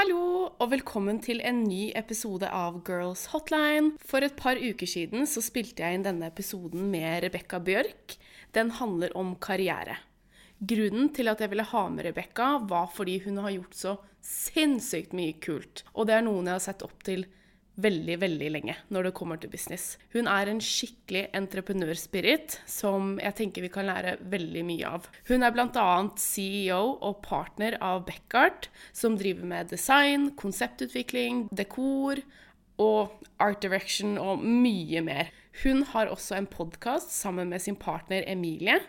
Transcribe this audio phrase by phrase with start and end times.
[0.00, 3.98] Hallo, og velkommen til en ny episode av Girls Hotline.
[4.00, 8.14] For et par uker siden så spilte jeg inn denne episoden med Rebekka Bjørk.
[8.56, 9.98] Den handler om karriere.
[10.56, 13.92] Grunnen til at jeg ville ha med Rebekka, var fordi hun har gjort så
[14.24, 15.84] sinnssykt mye kult.
[15.92, 17.26] Og det er noen jeg har sett opp til
[17.84, 19.96] veldig, veldig lenge når det kommer til business.
[20.14, 25.08] Hun er en skikkelig entreprenørspirit som jeg tenker vi kan lære veldig mye av.
[25.30, 25.88] Hun er bl.a.
[26.20, 32.22] CEO og partner av Beckart, som driver med design, konseptutvikling, dekor
[32.80, 35.30] og art direction og mye mer.
[35.64, 38.80] Hun har også en podkast sammen med sin partner Emilie,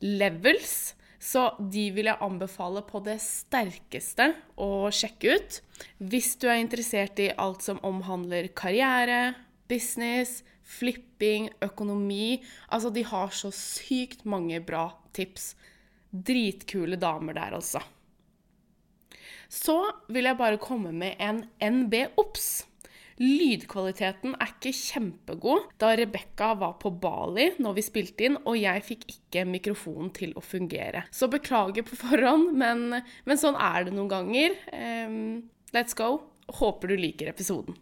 [0.00, 4.30] Levels, så de vil jeg anbefale på det sterkeste
[4.62, 5.58] å sjekke ut.
[5.98, 9.34] Hvis du er interessert i alt som omhandler karriere,
[9.68, 15.54] business, flipping, økonomi Altså, de har så sykt mange bra tips.
[16.12, 17.82] Dritkule damer der, altså.
[19.48, 19.80] Så
[20.12, 22.66] vil jeg bare komme med en NB obs.
[23.18, 28.84] Lydkvaliteten er ikke kjempegod da Rebekka var på Bali når vi spilte inn, og jeg
[28.86, 31.02] fikk ikke mikrofonen til å fungere.
[31.10, 34.54] Så beklager på forhånd, men, men sånn er det noen ganger.
[34.70, 35.18] Um,
[35.74, 36.30] let's go.
[36.60, 37.74] Håper du liker episoden.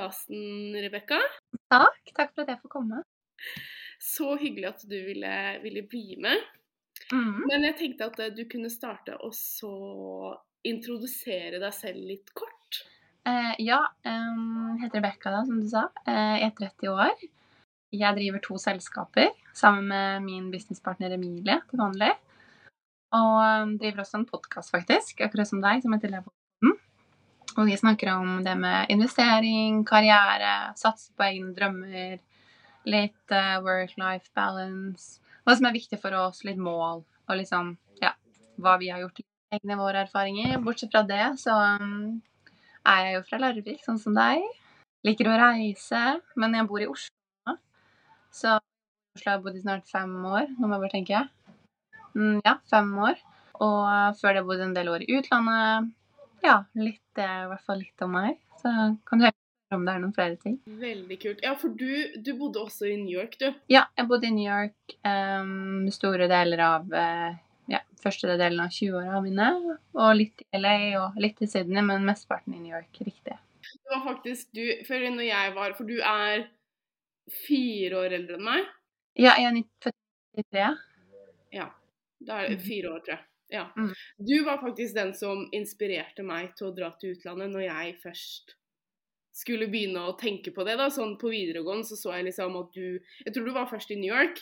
[0.00, 1.18] Podkasten, Rebekka.
[1.68, 2.12] Takk.
[2.16, 3.02] Takk for at jeg får komme.
[4.00, 6.40] Så hyggelig at du ville, ville bli med.
[7.12, 7.44] Mm.
[7.48, 10.32] Men jeg tenkte at eh, du kunne starte og så
[10.64, 12.80] introdusere deg selv litt kort.
[13.28, 15.88] Eh, ja, um, heter Rebekka, som du sa.
[16.06, 17.28] Eh, jeg er 30 år.
[17.92, 22.12] Jeg driver to selskaper sammen med min businesspartner Emilie til vanlig.
[23.18, 26.32] Og driver også en podkast, faktisk, akkurat som deg, som heter Levo
[27.56, 32.20] og vi snakker om det med investering, karriere, satse på egne drømmer,
[32.88, 38.14] litt uh, work-life balance, hva som er viktig for oss, litt mål, og liksom, ja,
[38.60, 39.22] hva vi har gjort.
[39.50, 40.60] Egne våre erfaringer.
[40.62, 42.20] Bortsett fra det, så um,
[42.86, 44.44] er jeg jo fra Larvik, sånn som deg.
[45.02, 46.02] Liker å reise,
[46.38, 47.56] men jeg bor i Oslo.
[48.30, 50.52] Så Oslo har jeg bodd i snart fem år.
[50.54, 51.24] Nå må jeg bare tenke.
[52.14, 53.18] Mm, ja, fem år.
[53.58, 55.90] Og før det bodde en del år i utlandet.
[56.44, 58.40] Ja, litt, er i hvert fall litt om meg.
[58.60, 58.72] Så
[59.08, 60.56] kan du høre om det er noen flere ting.
[60.80, 61.44] Veldig kult.
[61.44, 63.50] Ja, for du, du bodde også i New York, du?
[63.70, 67.30] Ja, jeg bodde i New York um, store deler av uh,
[67.70, 69.50] ja, første delen av 20-åra mine.
[69.98, 72.90] Og litt i LA og litt i Sydney, men mesteparten i New York.
[73.06, 73.36] Riktig.
[73.70, 76.46] Det var faktisk du For når jeg var For du er
[77.44, 78.70] fire år eldre enn meg?
[79.18, 79.58] Ja, jeg er
[80.40, 80.86] 93.
[81.54, 81.68] Ja.
[82.20, 83.29] Da er det fire år, tror jeg.
[83.50, 83.66] Ja.
[83.76, 83.92] Mm.
[84.18, 88.54] Du var faktisk den som inspirerte meg til å dra til utlandet når jeg først
[89.40, 90.76] skulle begynne å tenke på det.
[90.78, 93.90] da, sånn På videregående så så jeg liksom at du Jeg tror du var først
[93.94, 94.40] i New York.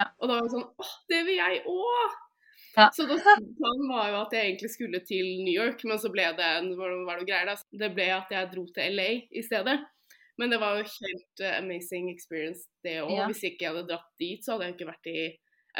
[0.00, 0.10] Ja.
[0.18, 2.20] Og da var det sånn Åh, det vil jeg òg!
[2.74, 2.88] Ja.
[2.90, 6.24] Så da planen var jo at jeg egentlig skulle til New York, men så ble
[6.34, 7.54] det var det greier da?
[7.70, 9.76] Det ble at jeg dro til LA i stedet.
[10.42, 13.12] Men det var jo helt uh, amazing experience, det òg.
[13.14, 13.28] Ja.
[13.30, 15.20] Hvis ikke jeg hadde dratt dit, så hadde jeg ikke vært i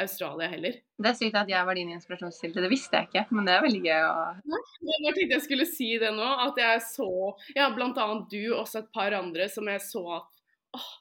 [0.01, 0.75] Australia heller.
[0.99, 2.63] Det er sykt at jeg var din inspirasjonskilde.
[2.63, 4.13] Det visste jeg ikke, men det er veldig gøy å
[4.45, 7.09] Jeg bare tenkte jeg skulle si det nå, at jeg så
[7.55, 8.07] ja, bl.a.
[8.31, 10.29] du og også et par andre som jeg så at
[10.75, 10.91] åh,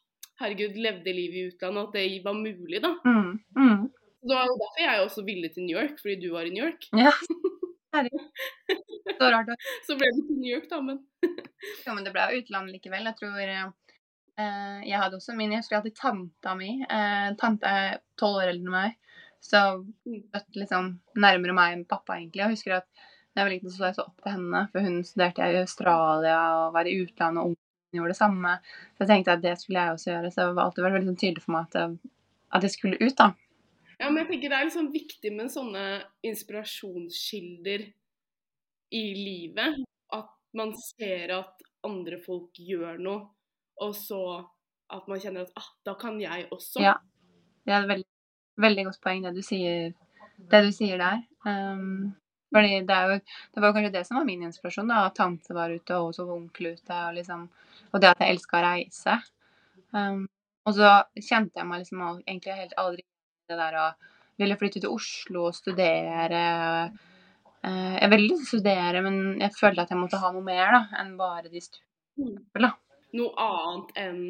[0.43, 2.95] herregud, levde livet i utlandet, at det var mulig, da.
[3.05, 3.85] mm, mm.
[4.25, 6.65] Det var jo derfor jeg også ville til New York, fordi du var i New
[6.65, 6.87] York.
[6.97, 7.13] Ja.
[7.95, 8.23] Herregud.
[9.19, 9.51] Så rart.
[9.87, 11.03] Så ble det til New York, da, men
[11.85, 13.05] Ja, men det ble jo utlandet likevel.
[13.11, 13.69] Jeg tror eh,
[14.37, 16.81] Jeg hadde også min Jeg husker alltid tanta mi.
[16.83, 18.97] Eh, tante er tolv år eldre enn meg.
[19.45, 19.61] Så
[20.33, 22.43] født liksom nærmere meg enn pappa, egentlig.
[22.43, 22.89] Jeg husker at
[23.35, 24.61] da jeg var liten, så så jeg så opp til henne.
[24.73, 28.53] For hun studerte i Australia og var i utlandet, og ungene gjorde det samme.
[28.95, 30.31] Så jeg tenkte at det skulle jeg også gjøre.
[30.31, 31.99] Så det har alltid vært veldig sånn tydelig for meg at,
[32.59, 33.31] at jeg skulle ut, da.
[33.99, 35.85] Ja, men jeg tenker det er liksom viktig med sånne
[36.27, 37.87] inspirasjonskilder
[38.95, 39.83] i livet.
[40.15, 43.29] At man ser at andre folk gjør noe,
[43.83, 44.21] og så
[44.95, 46.83] at man kjenner at ah, da kan jeg også.
[46.83, 46.99] Ja.
[47.65, 48.11] Det er et veldig,
[48.61, 49.95] veldig godt poeng, det du sier,
[50.53, 51.23] det du sier der.
[51.49, 52.13] Um,
[52.55, 53.17] fordi det, er jo,
[53.55, 56.13] det var jo kanskje det som var min inspirasjon, da, at tante var ute og
[56.15, 56.99] så var onkel ute.
[57.01, 57.49] Og, liksom,
[57.91, 59.17] og det at jeg elska å reise.
[59.95, 60.23] Um,
[60.65, 63.05] og så kjente jeg meg liksom egentlig helt aldri
[63.51, 63.89] det der å
[64.41, 66.45] ville flytte til Oslo og studere.
[67.65, 71.15] Uh, jeg ville studere, men jeg følte at jeg måtte ha noe mer da, enn
[71.19, 72.75] bare de studiene.
[73.15, 74.21] Noe annet enn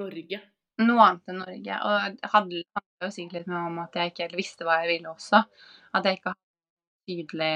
[0.00, 0.40] Norge.
[0.80, 1.80] Noe annet enn Norge.
[1.86, 4.94] Og det hadde jo sikkert litt med om at jeg ikke helt visste hva jeg
[4.94, 5.42] ville også.
[5.96, 7.54] At jeg ikke hadde tydelig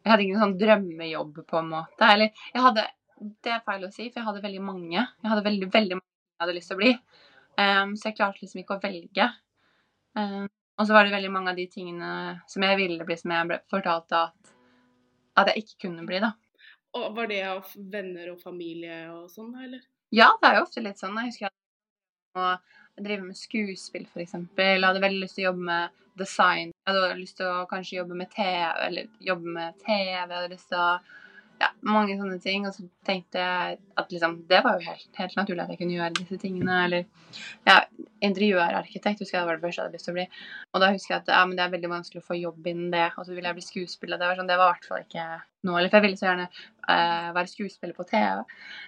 [0.00, 2.08] Jeg hadde ikke noen sånn drømmejobb, på en måte.
[2.08, 2.86] Eller jeg hadde
[3.20, 4.96] Det er feil å si, for jeg hadde veldig mange.
[4.96, 6.92] Jeg hadde veldig, veldig mange jeg hadde lyst til å bli.
[7.60, 9.26] Um, så jeg klarte liksom ikke å velge.
[10.16, 10.46] Um,
[10.80, 12.12] og så var det veldig mange av de tingene
[12.48, 14.54] som jeg ville bli, som jeg ble fortalt at,
[15.36, 16.32] at jeg ikke kunne bli, da.
[16.96, 19.84] Og Var det av venner og familie og sånn, eller?
[20.10, 21.16] Ja, det er jo ofte litt sånn.
[21.20, 21.54] Jeg husker jeg
[22.34, 22.58] driver
[23.00, 24.36] drive med skuespill, f.eks.
[24.58, 26.74] Jeg hadde veldig lyst til å jobbe med design.
[26.74, 30.10] Jeg hadde lyst til å kanskje jobbe med TV, eller jobbe med TV.
[30.10, 30.90] Jeg hadde lyst til å
[31.60, 32.66] ja, mange sånne ting.
[32.68, 35.96] Og så tenkte jeg at liksom, det var jo helt, helt, naturlig at jeg kunne
[35.96, 36.80] gjøre disse tingene.
[36.86, 37.06] Eller
[37.68, 37.78] ja,
[38.26, 40.26] interiørarkitekt husker jeg det var det første jeg hadde lyst til å bli.
[40.72, 42.92] Og da husker jeg at ja, men det er veldig vanskelig å få jobb innen
[42.94, 43.06] det.
[43.16, 44.20] Og så ville jeg bli skuespiller.
[44.20, 45.30] Det var sånn, det var i hvert fall ikke
[45.68, 45.76] nå.
[45.76, 48.44] Eller for jeg ville så gjerne uh, være skuespiller på TV.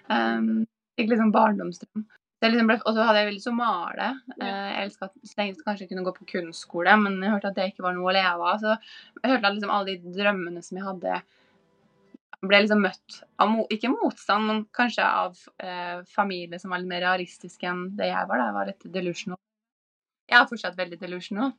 [0.09, 0.53] Um,
[0.97, 2.05] fikk liksom barndomsdrøm.
[2.43, 4.07] Liksom og så hadde jeg veldig lyst til å male.
[4.35, 7.59] Uh, jeg elsket så lenge kanskje jeg kunne gå på kunstskole, men jeg hørte at
[7.59, 8.59] det ikke var noe å leve av.
[8.59, 8.73] Så
[9.21, 11.21] jeg hørte at liksom alle de drømmene som jeg hadde
[12.43, 17.05] ble liksom møtt av ikke motstand, men kanskje av eh, familie som var litt mer
[17.05, 18.41] realistiske enn det jeg var.
[18.41, 18.49] Da.
[18.49, 19.39] Jeg var litt delusional.
[20.27, 21.53] Jeg er fortsatt veldig delusional.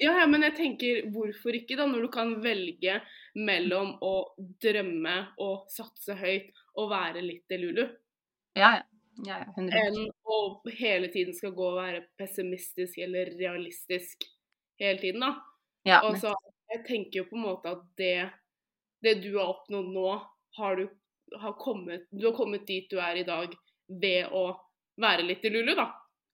[0.00, 3.00] Ja, ja, men jeg tenker hvorfor ikke, da, når du kan velge
[3.36, 4.14] mellom å
[4.62, 7.84] drømme og satse høyt og være litt delulu?
[8.58, 8.82] Ja, ja.
[9.26, 9.78] ja, ja 100%.
[9.84, 10.40] Enn å
[10.78, 14.26] hele tiden skal gå og være pessimistisk eller realistisk
[14.80, 15.34] hele tiden, da.
[15.88, 16.34] Ja, og så
[16.70, 18.30] jeg tenker jo på en måte at det
[19.00, 20.08] det du har oppnådd nå,
[20.56, 20.88] har du,
[21.40, 23.54] har kommet, du har kommet dit du er i dag
[24.00, 24.44] ved å
[25.00, 25.86] være litt i Lulu, da.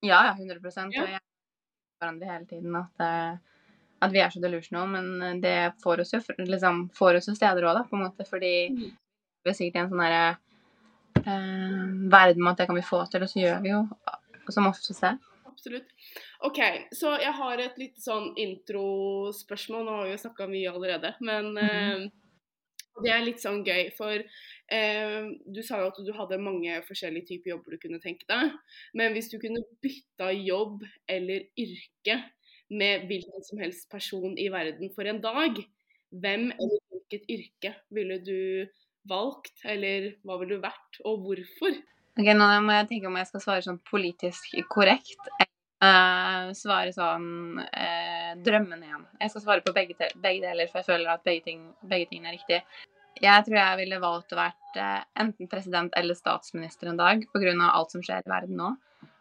[0.05, 0.61] Ja, ja, 100
[0.93, 1.03] ja.
[1.03, 1.21] Og jeg
[2.01, 3.61] hverandre hele tiden at, eh,
[4.05, 7.65] at, vi er så delusional, men det får oss jo liksom, får oss jo steder
[7.65, 8.91] òg, da, på en måte, fordi mm.
[9.45, 10.05] vi er sikkert i en sånn
[11.27, 13.83] eh, verden med at det kan vi få til, og så gjør vi jo
[14.55, 15.17] som oftest det.
[15.47, 15.89] Absolutt.
[16.47, 16.61] OK,
[16.95, 19.83] så jeg har et lite sånn introspørsmål.
[19.87, 22.07] Nå har vi jo snakka mye allerede, men mm
[23.05, 27.31] det er litt sånn gøy, for eh, du sa jo at du hadde mange forskjellige
[27.31, 28.55] typer jobber du kunne tenke deg.
[28.97, 32.21] Men hvis du kunne bytta jobb eller yrke
[32.73, 35.61] med hvilken som helst person i verden for en dag,
[36.17, 38.39] hvem eller hvilket yrke ville du
[39.09, 41.77] valgt, eller hva ville du vært, og hvorfor?
[42.17, 45.31] Ok, Nå må jeg tenke om jeg skal svare sånn politisk korrekt.
[45.77, 49.03] Uh, svare sånn uh, drømmen igjen.
[49.21, 52.33] Jeg skal svare på begge, begge, deler, for jeg føler at begge, ting, begge tingene
[52.33, 52.63] er riktig.
[53.21, 57.53] Jeg tror jeg ville valgt å være uh, enten president eller statsminister en dag pga.
[57.69, 58.73] alt som skjer i verden nå.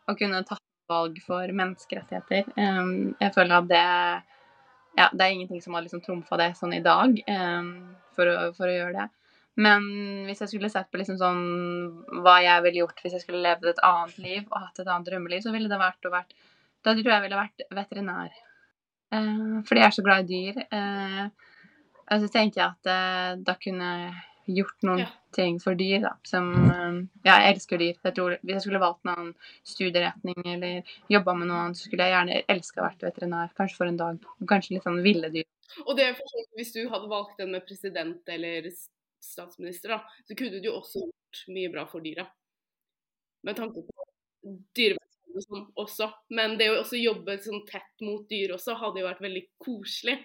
[0.07, 2.47] Og kunne tatt valg for menneskerettigheter.
[2.55, 3.85] Um, jeg føler at det
[4.95, 7.71] Ja, det er ingenting som har liksom trumfa det sånn i dag um,
[8.15, 9.07] for, å, for, å, gjøre det.
[9.55, 9.85] Men
[10.27, 11.43] hvis jeg skulle sett på liksom sånn
[12.25, 15.07] hva jeg ville gjort hvis jeg skulle levd et annet liv og hatt et annet
[15.07, 16.35] drømmeliv, så ville det vært vært
[16.83, 18.33] Da tror jeg jeg ville vært veterinær.
[19.15, 20.63] Eh, fordi jeg er så glad i dyr.
[20.79, 21.51] Eh,
[22.05, 25.07] og så tenker jeg at eh, da kunne jeg gjort noen ja.
[25.33, 26.13] ting for dyr, da.
[26.27, 27.95] Som eh, Ja, jeg elsker dyr.
[27.95, 29.33] Jeg tror, hvis jeg skulle valgt en annen
[29.65, 33.55] studieretning eller jobba med noe annet, så skulle jeg gjerne elska å være veterinær.
[33.57, 34.27] Kanskje for en dag.
[34.51, 35.47] Kanskje litt sånn ville dyr.
[35.87, 38.69] Og det er for hvis du hadde valgt den med president eller
[39.25, 42.27] statsminister, da, så kunne du jo også gjort mye bra for dyra.
[43.45, 44.07] Med tanke på
[44.77, 46.07] dyrevelferd og sånn også.
[46.38, 50.18] Men det å også jobbe sånn tett mot dyr også hadde jo vært veldig koselig.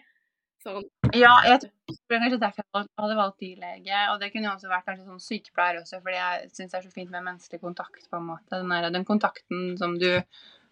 [0.60, 0.84] Sånn.
[1.16, 4.00] Ja, jeg tror kanskje derfor jeg hadde valgt dyrlege.
[4.12, 6.86] Og det kunne jo også vært kanskje sånn sykepleier også, fordi jeg syns det er
[6.86, 8.08] så fint med menneskelig kontakt.
[8.10, 8.50] på en måte.
[8.54, 10.10] Den, der, den kontakten som du,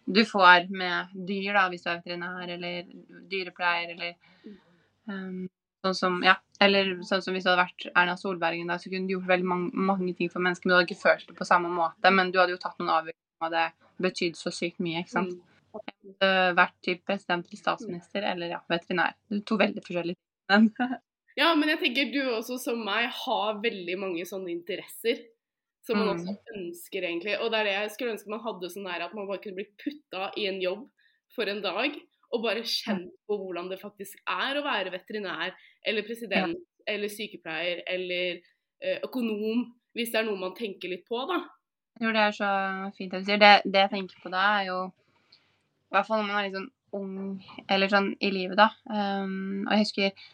[0.05, 2.91] du, får med dyr, da, hvis du er veterinær eller
[3.31, 4.13] dyrepleier eller
[5.09, 5.47] um,
[5.85, 8.91] Sånn som, ja, eller sånn som hvis du hadde vært Erna Solberg en dag, så
[8.91, 11.35] kunne du gjort veldig mange, mange, ting for mennesker, men du hadde ikke følt det
[11.37, 12.11] på samme måte.
[12.11, 13.63] Men du hadde jo tatt noen avgjørelser som hadde
[14.03, 15.37] betydd så sykt mye, ikke sant.
[15.37, 15.45] Mm.
[16.57, 19.15] Vært typ president eller statsminister eller ja, veterinær.
[19.31, 20.19] Det to veldig forskjellige
[20.51, 20.69] ting.
[21.41, 25.23] ja, men jeg tenker du også som meg har veldig mange sånne interesser.
[25.87, 26.15] Som man mm.
[26.17, 27.37] også ønsker, egentlig.
[27.39, 29.61] Og det er det jeg skulle ønske man hadde sånn her at man bare kunne
[29.61, 30.89] bli putta i en jobb
[31.31, 31.95] for en dag
[32.29, 35.53] og bare kjent på hvordan det faktisk er å være veterinær
[35.87, 36.93] eller president ja.
[36.93, 39.65] eller sykepleier eller uh, økonom,
[39.97, 41.41] hvis det er noe man tenker litt på, da.
[41.99, 42.49] Jo, det er så
[42.95, 43.39] fint at du sier.
[43.41, 46.59] Det, det jeg tenker på da, er jo I hvert fall når man er litt
[46.59, 47.15] sånn ung,
[47.69, 48.69] eller sånn i livet, da.
[48.89, 50.27] Um, og jeg husker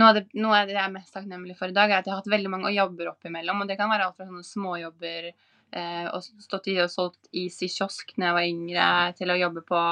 [0.00, 2.08] noe av, det, noe av, det, jeg er mest takknemlig for i dag, er at
[2.08, 3.62] jeg har hatt veldig mange jobber oppimellom.
[3.62, 7.60] Og det kan være alt fra sånne småjobber eh, og stått i og solgt is
[7.62, 8.88] i kiosk da jeg var yngre,
[9.20, 9.82] til å jobbe på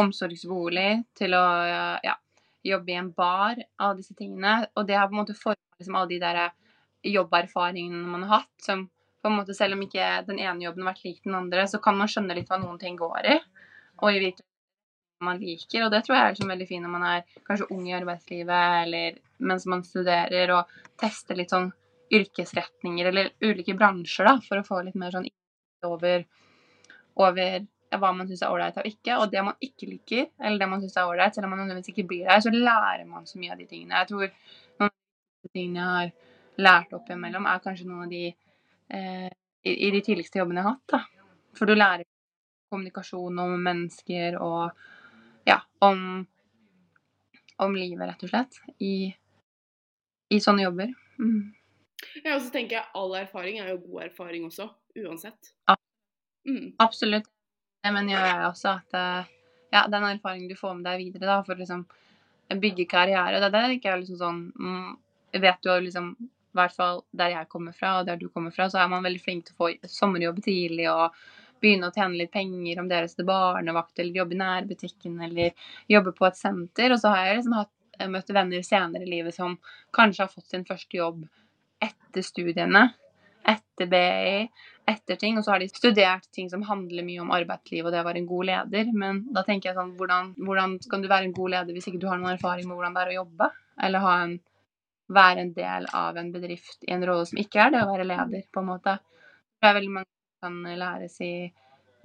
[0.00, 1.44] omsorgsbolig, til å
[2.04, 2.16] ja,
[2.66, 4.64] jobbe i en bar, alle disse tingene.
[4.74, 6.40] Og det har på en måte formet liksom, alle de der
[7.14, 8.54] jobberfaringene man har hatt.
[8.62, 8.88] som
[9.24, 11.78] på en måte, Selv om ikke den ene jobben har vært lik den andre, så
[11.80, 13.38] kan man skjønne litt hva noen ting går i.
[14.02, 14.34] Og i
[15.24, 15.86] man liker.
[15.86, 18.78] Og det tror jeg er liksom veldig fint når man er kanskje ung i arbeidslivet
[18.84, 21.70] eller mens man studerer, og tester litt sånn
[22.14, 25.28] yrkesretninger eller ulike bransjer da, for å få litt mer sånn
[25.88, 26.26] over,
[27.20, 27.64] over
[28.00, 29.18] hva man syns er ålreit og ikke.
[29.20, 31.94] Og det man ikke liker, eller det man syns er ålreit, selv om man nødvendigvis
[31.94, 34.02] ikke blir der, så lærer man så mye av de tingene.
[34.02, 36.12] Jeg tror noen av de tingene jeg har
[36.68, 39.30] lært opp imellom, er kanskje noen av de eh,
[39.64, 40.94] i, i, de tidligste jobbene jeg har hatt.
[40.94, 41.32] da.
[41.58, 42.06] For du lærer
[42.72, 44.72] kommunikasjon om mennesker og
[45.46, 46.24] ja, om,
[47.62, 49.12] om livet, rett og slett, i,
[50.34, 50.94] i sånne jobber.
[51.20, 51.52] Mm.
[52.24, 54.68] Ja, og så tenker jeg all erfaring er jo god erfaring også,
[55.04, 55.54] uansett.
[56.48, 56.74] Mm.
[56.82, 57.30] Absolutt.
[57.84, 59.32] Det mener jeg også at eh,
[59.74, 61.84] ja, den erfaringen du får med deg videre da, for liksom
[62.60, 64.92] bygge karriere, det, det er ikke liksom sånn mm,
[65.42, 68.68] Vet du liksom i hvert fall der jeg kommer fra, og der du kommer fra,
[68.70, 71.16] så er man veldig flink til å få sommerjobb tidlig og
[71.58, 75.72] begynne å tjene litt penger, om det er til barnevakt eller jobbe i nærbutikken eller
[75.90, 76.94] jobbe på et senter.
[76.94, 77.72] Og så har jeg liksom hatt,
[78.10, 79.56] møtt venner senere i livet som
[79.94, 81.24] kanskje har fått sin første jobb
[81.82, 82.86] etter studiene,
[83.50, 84.46] etter BI,
[84.90, 85.38] etter ting.
[85.38, 88.22] Og så har de studert ting som handler mye om arbeidsliv og det å være
[88.22, 88.90] en god leder.
[89.04, 92.02] Men da tenker jeg sånn, hvordan, hvordan kan du være en god leder hvis ikke
[92.02, 93.50] du har noen erfaring med hvordan det er å jobbe?
[93.88, 94.36] Eller en,
[95.14, 98.08] være en del av en bedrift i en rolle som ikke er det å være
[98.08, 98.98] leder, på en måte.
[99.60, 101.34] Det er veldig mange som kan læres i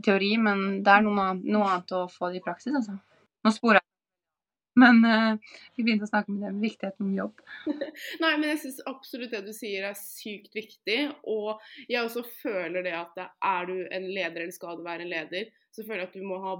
[0.03, 2.98] teori, men det er noe, noe annet å få det i praksis, altså.
[3.43, 3.88] Nå sporer jeg
[4.79, 7.43] men uh, vi begynte å snakke med det med viktigheten om jobb.
[8.24, 11.00] Nei, men jeg syns absolutt det du sier er sykt viktig.
[11.29, 15.13] Og jeg også føler det at er du en leder eller skal du være en
[15.13, 16.59] leder, så føler jeg at du må ha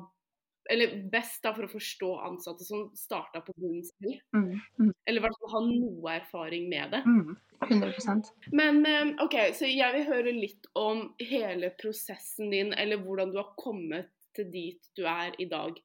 [0.69, 4.19] eller best da for å forstå ansatte som starta på bunnen selv.
[4.35, 4.91] Mm, mm.
[5.09, 6.99] Eller i hvert fall ha noe erfaring med det.
[7.09, 7.31] Mm,
[7.65, 13.33] 100% Men eh, OK, så jeg vil høre litt om hele prosessen din, eller hvordan
[13.33, 15.79] du har kommet til dit du er i dag.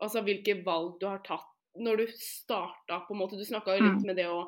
[0.00, 3.84] Altså hvilke valg du har tatt når du starta, på en måte Du snakka jo
[3.84, 4.08] litt mm.
[4.08, 4.42] med det å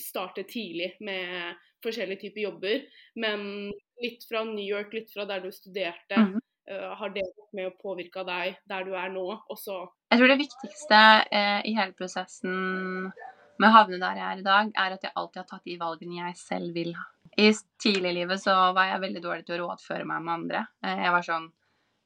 [0.00, 1.54] starte tidlig med
[1.84, 2.82] forskjellige typer jobber.
[3.20, 3.70] Men
[4.02, 6.18] litt fra New York, litt fra der du studerte.
[6.18, 6.40] Mm.
[6.64, 9.26] Uh, har det vært med å påvirke deg der du er nå?
[9.52, 9.82] Også?
[10.08, 13.10] Jeg tror det viktigste uh, i hele prosessen
[13.60, 15.76] med å havne der jeg er i dag, er at jeg alltid har tatt de
[15.78, 17.04] valgene jeg selv vil ha.
[17.36, 17.50] I
[17.82, 20.64] tidlig i livet så var jeg veldig dårlig til å rådføre meg med andre.
[20.80, 21.52] Uh, jeg var sånn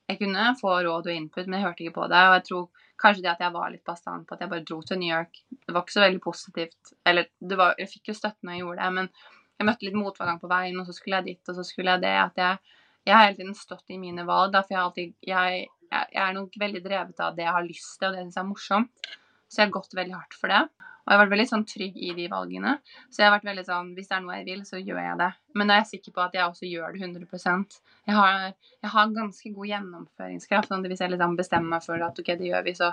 [0.08, 2.20] Jeg kunne få råd og input, men jeg hørte ikke på det.
[2.26, 4.81] Og jeg tror Kanskje det at jeg var litt bastant på at jeg bare dro
[4.83, 5.43] til New York.
[5.50, 6.95] Det var ikke så veldig positivt.
[7.07, 7.28] Eller
[7.61, 9.11] var, jeg fikk jo støtte når jeg gjorde det, men
[9.59, 12.05] jeg møtte litt motgang på veien, og så skulle jeg dit, og så skulle jeg
[12.05, 12.14] det.
[12.23, 12.75] At jeg,
[13.09, 16.59] jeg har hele tiden stått i mine valg, for jeg, alltid, jeg, jeg, er nok
[16.62, 19.11] veldig drevet av det jeg har lyst til, og det jeg syns er morsomt.
[19.49, 20.77] Så jeg har gått veldig hardt for det.
[21.08, 22.74] Og jeg har vært veldig sånn trygg i de valgene.
[23.08, 25.20] Så jeg har vært veldig sånn Hvis det er noe jeg vil, så gjør jeg
[25.22, 25.28] det.
[25.56, 27.78] Men da er jeg sikker på at jeg også gjør det 100%
[28.10, 28.50] Jeg har,
[28.84, 30.68] jeg har ganske god gjennomføringskraft.
[30.68, 32.90] Sånn hvis jeg liksom bestemmer meg for at ok, det gjør vi, så,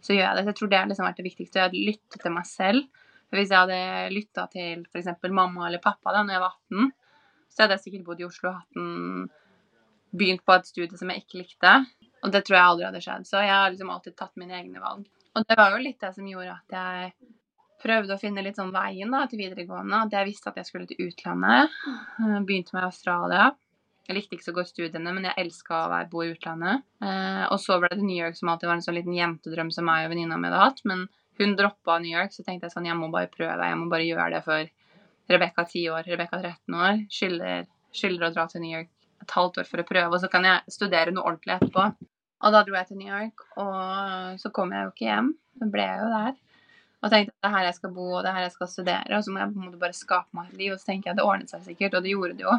[0.00, 0.46] så gjør jeg det.
[0.46, 1.60] Så jeg tror det har liksom vært det viktigste.
[1.60, 3.04] Jeg har lyttet til meg selv.
[3.28, 5.12] For hvis jeg hadde lytta til f.eks.
[5.28, 6.90] mamma eller pappa da når jeg var 18,
[7.52, 9.28] så hadde jeg sikkert bodd i Oslo og hatt en
[10.16, 11.72] begynt på et studie som jeg ikke likte.
[12.24, 13.28] Og det tror jeg aldri hadde skjedd.
[13.28, 15.04] Så jeg har liksom alltid tatt mine egne valg.
[15.36, 17.12] Og det var jo litt det som gjorde at jeg
[17.82, 20.02] prøvde å finne litt sånn veien da, til videregående.
[20.06, 21.74] At jeg visste at jeg skulle til utlandet.
[21.88, 23.52] Eh, begynte med Australia.
[24.08, 26.84] Jeg likte ikke så godt studiene, men jeg elska å bo i utlandet.
[27.04, 29.88] Eh, og så ble det New York, som alltid var en sånn liten jentedrøm som
[29.88, 30.84] meg og venninna mi hadde hatt.
[30.88, 31.06] Men
[31.38, 33.68] hun droppa New York, så tenkte jeg sånn, jeg må bare prøve.
[33.68, 34.74] Jeg må bare gjøre det for
[35.28, 37.02] Rebekka 10 år, Rebekka 13 år.
[37.12, 38.90] Skylder, skylder å dra til New York
[39.22, 41.86] et halvt år for å prøve, og så kan jeg studere noe ordentlig etterpå.
[42.38, 45.32] Og da dro jeg til New York, og så kom jeg jo ikke hjem.
[45.58, 46.36] Så ble jeg jo der.
[46.98, 48.70] Og tenkte at det er her jeg skal bo, og det er her jeg skal
[48.72, 49.18] studere.
[49.18, 50.72] Og så må jeg på en måte bare skape meg et liv.
[50.74, 52.56] Og så tenker jeg at det ordnet seg sikkert, og det gjorde det jo.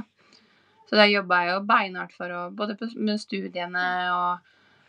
[0.89, 4.47] Så da jobba jeg jo beinhardt for å Både med studiene og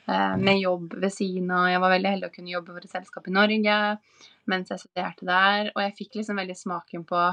[0.08, 1.68] eh, med jobb ved siden av.
[1.72, 3.78] Jeg var veldig heldig å kunne jobbe for et selskap i Norge
[4.50, 5.72] mens jeg studerte der.
[5.74, 7.24] Og jeg fikk liksom veldig smaken på,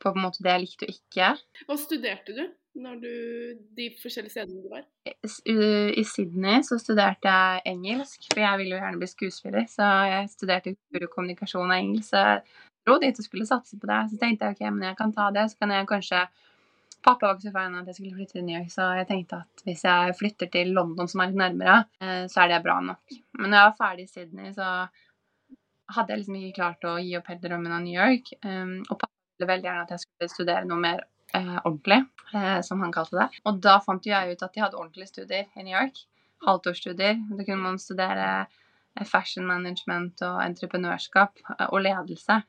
[0.00, 1.30] på, på en måte det jeg likte og ikke.
[1.68, 2.42] Hva studerte du?
[2.76, 3.12] Når du,
[3.78, 4.84] de forskjellige stedene du var?
[5.06, 9.68] I Sydney så studerte jeg engelsk, for jeg ville jo gjerne bli skuespiller.
[9.70, 10.74] Så jeg studerte
[11.12, 12.10] kommunikasjon og engelsk.
[12.10, 12.42] Så jeg
[12.86, 14.02] dro dit og skulle satse på det.
[14.10, 15.48] Så tenkte jeg ok, men jeg kan ta det.
[15.50, 16.26] Så kan jeg kanskje
[17.06, 19.06] Pappa var ikke så fan av at jeg skulle flytte til New York, så jeg
[19.06, 22.64] tenkte at hvis jeg flytter til London, som er litt nærmere, eh, så er det
[22.64, 23.18] bra nok.
[23.38, 24.70] Men når jeg var ferdig i Sydney, så
[25.94, 28.32] hadde jeg liksom ikke klart å gi opp helt drømmen av New York.
[28.42, 31.04] Um, og pappa ville veldig gjerne at jeg skulle studere noe mer
[31.36, 32.02] eh, ordentlig,
[32.34, 33.28] eh, som han kalte det.
[33.46, 36.02] Og da fant jeg ut at de hadde ordentlige studier i New York.
[36.46, 37.20] Halvtårsstudier.
[37.30, 42.40] Da kunne man studere eh, fashion management og entreprenørskap eh, og ledelse.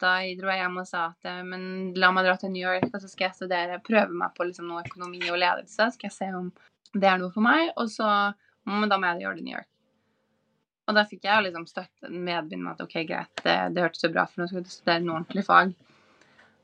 [0.00, 1.64] Da dro jeg hjem og sa at eh, men
[1.96, 4.68] la meg dra til New York, og så skal jeg studere, prøve meg på liksom
[4.68, 5.92] noe økonomi og ledelse.
[5.96, 6.50] Skal jeg se om
[6.92, 7.74] det er noe for meg.
[7.78, 8.06] Og så
[8.68, 9.70] Men da må jeg gjøre det i New York.
[10.90, 14.04] Og da fikk jeg jo liksom støtte medbind med at ok, greit, det, det hørtes
[14.04, 15.72] jo bra for nå skal du studere noe ordentlig fag.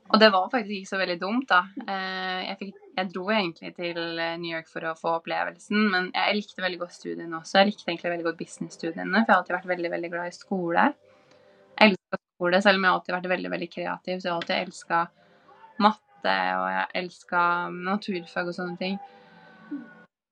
[0.07, 1.59] Og det var faktisk ikke så veldig dumt, da.
[1.83, 6.09] Eh, jeg, fikk, jeg dro egentlig til eh, New York for å få opplevelsen, men
[6.15, 7.57] jeg likte veldig godt studiene også.
[7.59, 10.37] Jeg likte egentlig veldig godt businessstudiene, for jeg har alltid vært veldig, veldig glad i
[10.37, 10.85] skole.
[11.73, 14.39] Jeg elsker skole, selv om jeg har alltid vært veldig, veldig kreativ, så jeg har
[14.39, 15.01] alltid elska
[15.83, 17.43] matte, og jeg elska
[17.75, 18.97] naturfag og sånne ting.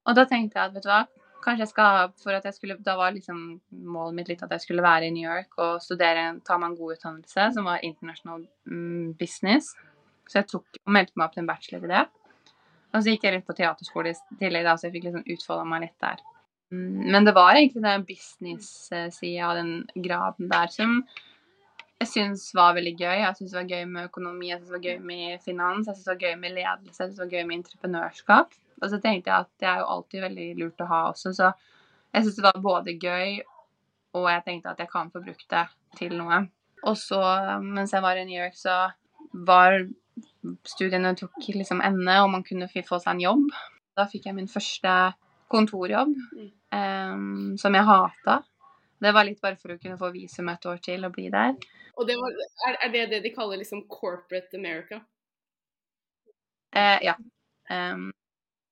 [0.05, 1.03] Og da tenkte jeg at vet du hva,
[1.45, 4.65] kanskje jeg skal For at jeg skulle Da var liksom målet mitt litt at jeg
[4.65, 8.45] skulle være i New York og studere, ta meg en god utdannelse som var international
[8.67, 9.73] mm, business.
[10.25, 12.05] Så jeg tok og meldte meg opp til en bachelor i det.
[12.95, 15.85] Og så gikk jeg litt på teaterskole i tillegg, så jeg fikk liksom utfolda meg
[15.85, 16.23] litt der.
[16.73, 21.01] Mm, men det var egentlig den business-sida av den graden der som
[22.01, 23.17] jeg syns var veldig gøy.
[23.21, 25.95] Jeg syns det var gøy med økonomi, jeg syns det var gøy med finans, jeg
[25.95, 28.57] syns det var gøy med ledelse, jeg syns det var gøy med entreprenørskap.
[28.81, 31.51] Og så tenkte jeg at det er jo alltid veldig lurt å ha også, så
[32.15, 33.39] jeg syns det var både gøy,
[34.15, 35.65] og jeg tenkte at jeg kan få brukt det
[35.99, 36.45] til noe.
[36.87, 37.19] Og så,
[37.63, 38.85] mens jeg var i New York, så
[39.47, 39.81] var
[40.67, 43.47] studiene tok liksom ende, og man kunne få seg en jobb.
[43.97, 44.93] Da fikk jeg min første
[45.51, 46.13] kontorjobb,
[46.75, 48.41] um, som jeg hata.
[49.03, 51.55] Det var litt bare for å kunne få visum et år til og bli der.
[51.95, 52.35] Og det var,
[52.67, 55.01] er, er, det det de kaller liksom corporate America?
[56.75, 57.15] Uh, ja.
[57.71, 58.09] Um,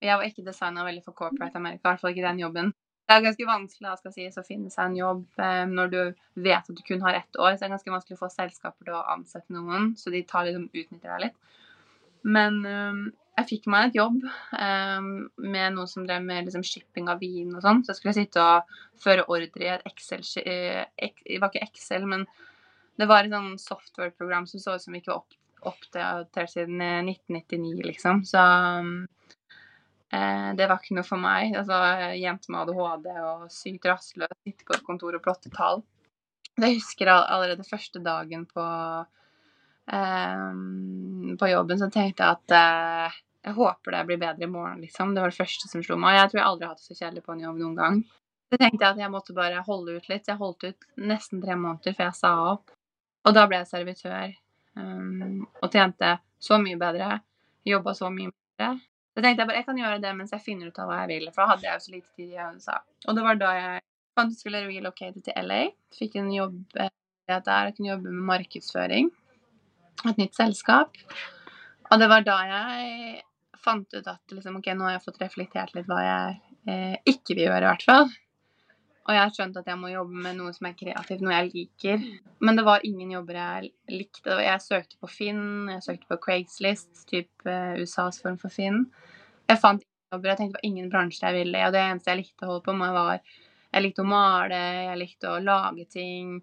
[0.03, 2.73] jeg var ikke designa veldig for corporate America, i hvert fall ikke den jobben.
[3.03, 5.99] Det er ganske vanskelig si, å finne seg en jobb eh, når du
[6.45, 7.55] vet at du kun har ett år.
[7.55, 10.47] Så det er ganske vanskelig å få selskaper til å ansette noen, så de tar
[10.47, 11.59] liksom, utnytter deg litt.
[12.23, 13.03] Men um,
[13.37, 15.09] jeg fikk meg et jobb um,
[15.43, 17.83] med noe som drev med liksom, shipping av vin og sånn.
[17.83, 22.07] Så jeg skulle sitte og føre ordre i et Excel eh, Det var ikke Excel,
[22.09, 22.27] men
[23.01, 25.35] det var et sånn software-program som så ut som ikke var opp,
[25.73, 28.23] oppdatert siden 1999, eh, liksom.
[28.29, 28.95] Så um,
[30.13, 31.55] det var ikke noe for meg.
[31.57, 31.79] Altså,
[32.19, 35.81] Jente med ADHD og sykt rastløs, sitte på et kontor og plotte tall.
[36.53, 38.65] Jeg husker allerede første dagen på,
[39.89, 44.83] um, på jobben, så tenkte jeg at uh, jeg håper det blir bedre i morgen,
[44.85, 45.15] liksom.
[45.15, 46.19] Det var det første som slo meg.
[46.19, 47.99] Jeg tror jeg aldri har hatt det så kjedelig på en jobb noen gang.
[48.53, 50.29] Så tenkte jeg at jeg måtte bare holde ut litt.
[50.29, 52.71] Jeg holdt ut nesten tre måneder før jeg sa opp.
[53.25, 54.37] Og da ble jeg servitør.
[54.77, 57.17] Um, og tjente så mye bedre.
[57.67, 58.75] Jobba så mye bedre.
[59.13, 61.11] Så tenkte jeg bare jeg kan gjøre det mens jeg finner ut av hva jeg
[61.11, 61.27] vil.
[61.33, 62.79] For da hadde jeg jo så lite tid i USA.
[63.07, 63.83] Og det var da jeg
[64.17, 65.61] fant ut skulle relocate til LA.
[65.97, 66.89] Fikk en jobb eh,
[67.29, 67.69] der.
[67.69, 69.11] Jeg kunne jobbe med markedsføring.
[70.09, 70.97] Et nytt selskap.
[71.91, 73.21] Og det var da jeg
[73.63, 77.37] fant ut at liksom, ok, nå har jeg fått reflektert litt hva jeg eh, ikke
[77.37, 78.09] vil gjøre, i hvert fall.
[79.03, 81.49] Og jeg har skjønt at jeg må jobbe med noe som er kreativt, noe jeg
[81.51, 82.03] liker.
[82.39, 84.37] Men det var ingen jobber jeg likte.
[84.39, 88.85] Jeg søkte på Finn, jeg søkte på Craigslist, type uh, USAs form for Finn.
[89.51, 92.13] Jeg fant ingen jobber, jeg tenkte på ingen bransje jeg ville i, og det eneste
[92.13, 93.19] jeg likte å holde på med, var
[93.73, 96.37] Jeg likte å male, jeg likte å lage ting.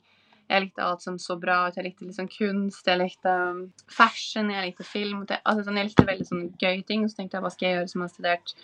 [0.51, 1.77] Jeg likte alt som så bra ut.
[1.79, 5.23] Jeg likte liksom kunst, jeg likte um, fashion, jeg likte film.
[5.38, 7.05] Altså, sånn, jeg likte veldig sånne gøye ting.
[7.07, 8.55] Og så tenkte jeg hva skal jeg gjøre som har studert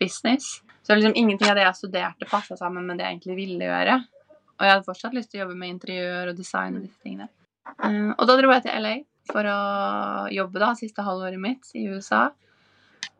[0.00, 0.60] business?
[0.82, 4.00] Så liksom ingenting av det jeg studerte, passa sammen med det jeg egentlig ville gjøre.
[4.58, 7.28] Og jeg hadde fortsatt lyst til å jobbe med interiør og design og disse tingene.
[7.78, 8.94] Uh, og da dro jeg til LA
[9.30, 9.58] for å
[10.34, 12.26] jobbe da, siste halvåret mitt i USA.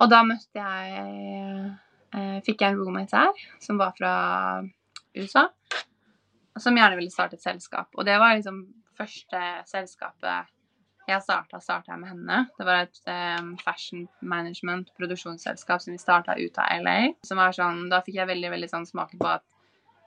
[0.02, 1.72] Og da møtte jeg
[2.12, 4.12] uh, Fikk jeg en roommate her som var fra
[5.16, 5.46] USA.
[6.60, 7.88] Som gjerne ville starte et selskap.
[7.96, 8.66] Og det var liksom
[8.98, 10.51] første selskapet
[11.08, 12.38] jeg starta, starta jeg med henne.
[12.58, 17.12] Det var et um, fashion management produksjonsselskap som vi starta ut av LA.
[17.26, 19.44] Som var sånn, Da fikk jeg veldig veldig sånn smaken på at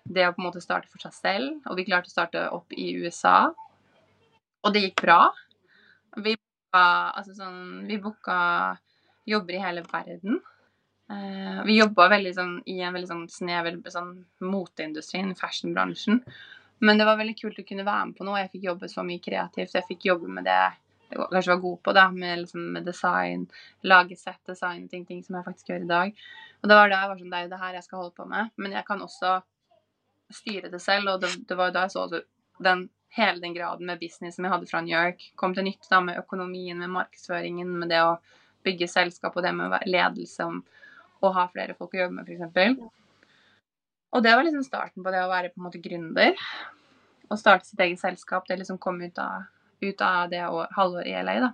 [0.05, 2.73] det å på en måte starte for seg selv Og vi klarte å starte opp
[2.77, 3.51] i USA.
[4.63, 5.19] Og det gikk bra.
[6.15, 6.83] Vi booka,
[7.17, 8.39] altså sånn, vi booka
[9.27, 10.39] jobber i hele verden.
[11.11, 16.23] Uh, vi jobba sånn i en veldig sånn snever sånn moteindustri, fashionbransjen.
[16.79, 18.39] Men det var veldig kult å kunne være med på noe.
[18.41, 19.75] Jeg fikk jobbe så mye kreativt.
[19.75, 20.63] Jeg fikk jobbe med det
[21.11, 23.45] kanskje var god på, da, med, liksom, med design,
[23.81, 26.23] lage sett, design, ting, ting som jeg faktisk gjør i dag.
[26.61, 28.15] Og det var da jeg var sånn Det er jo det her jeg skal holde
[28.17, 28.53] på med.
[28.57, 29.35] Men jeg kan også
[30.33, 32.07] styre det selv, og det, det var da jeg så
[32.65, 35.91] den, hele den graden med business som jeg hadde fra New York, kom til nytte
[35.91, 38.17] da med økonomien, med markedsføringen, med det å
[38.65, 42.81] bygge selskap og det med ledelse og ha flere folk å jobbe med, f.eks.
[44.15, 46.35] Og det var liksom starten på det å være på en måte gründer.
[47.29, 48.45] Å starte sitt eget selskap.
[48.47, 49.47] Det liksom kom ut av
[49.91, 51.53] ut av det halvåret i LA, da.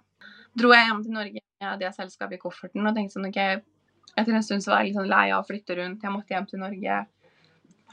[0.57, 3.39] Dro jeg hjem til Norge med det selskapet i kofferten og tenkte sånn OK,
[4.15, 6.03] etter en stund så var jeg litt sånn lei av å flytte rundt.
[6.03, 6.97] Jeg måtte hjem til Norge.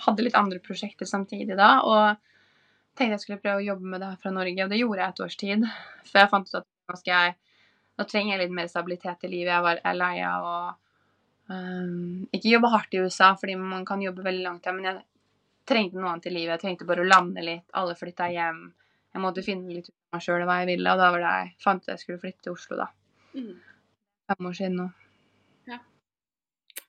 [0.06, 1.68] Hadde litt andre prosjekter samtidig da.
[1.86, 4.64] Og tenkte jeg skulle prøve å jobbe med det her fra Norge.
[4.64, 5.68] Og det gjorde jeg et års tid.
[6.10, 7.36] Før jeg fant ut at nå, jeg,
[7.98, 9.52] nå trenger jeg litt mer stabilitet i livet.
[9.52, 10.56] Jeg var jeg lei av å
[11.52, 14.74] um, ikke jobbe hardt i USA, fordi man kan jobbe veldig langt her.
[14.74, 15.04] Men jeg
[15.68, 16.56] trengte noe annet i livet.
[16.56, 17.68] Jeg trengte bare å lande litt.
[17.78, 18.64] Alle flytta hjem.
[19.18, 21.34] Jeg måtte finne litt ut av meg sjøl hva jeg ville, og da var det
[21.34, 22.86] jeg fant ut jeg skulle flytte til Oslo, da.
[23.34, 23.54] Mm.
[24.30, 24.88] Fem år siden nå.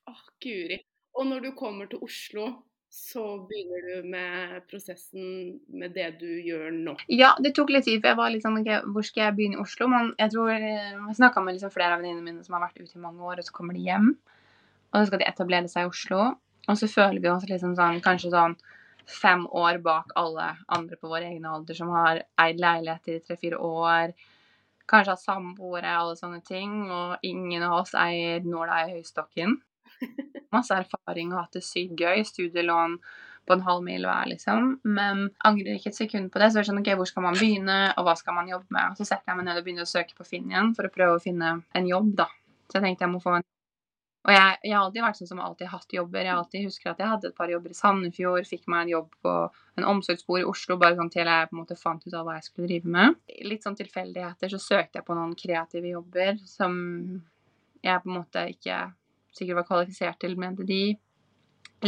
[0.10, 0.78] Åh, guri.
[1.18, 2.46] Og når du kommer til Oslo,
[2.90, 6.96] så begynner du med prosessen med det du gjør nå.
[7.14, 9.60] Ja, det tok litt tid, for jeg var litt sånn okay, hvor skal jeg begynne
[9.60, 9.90] i Oslo?
[9.92, 12.82] Men jeg tror eh, Jeg snakka med liksom flere av venninnene mine som har vært
[12.82, 14.12] ute i mange år, og så kommer de hjem.
[14.90, 16.24] Og så skal de etablere seg i Oslo.
[16.70, 18.58] Og så føler vi oss liksom sånn kanskje sånn
[19.10, 23.58] fem år bak alle andre på vår egen alder som har eid leiligheter i tre-fire
[23.58, 24.14] år.
[24.90, 26.84] Kanskje har samboere, alle sånne ting.
[26.90, 29.58] Og ingen av oss eier nåla i høystokken.
[30.56, 32.24] Masse erfaring og hatt det sykt gøy.
[32.26, 32.98] Studielån
[33.50, 34.76] på en halv mil hver, liksom.
[34.86, 36.52] Men angrer ikke et sekund på det.
[36.52, 38.94] Så er det sånn, ok, hvor skal man begynne, og hva skal man jobbe med?
[38.94, 40.94] Og så setter jeg meg ned og begynner å søke på Finn igjen for å
[40.94, 42.28] prøve å finne en jobb, da.
[42.70, 43.48] Så jeg tenkte jeg må få en
[44.30, 46.28] og jeg, jeg har alltid vært sånn som alltid hatt jobber.
[46.28, 49.16] Jeg alltid husker at jeg hadde et par jobber i Sandefjord, fikk meg en jobb
[49.26, 49.34] på
[49.80, 52.36] en omsorgsbord i Oslo, bare sånn til jeg på en måte fant ut av hva
[52.38, 53.18] jeg skulle drive med.
[53.50, 56.78] Litt sånn tilfeldigheter så søkte jeg på noen kreative jobber som
[57.82, 58.80] jeg på en måte ikke
[59.34, 60.84] sikkert var kvalifisert til, mente de.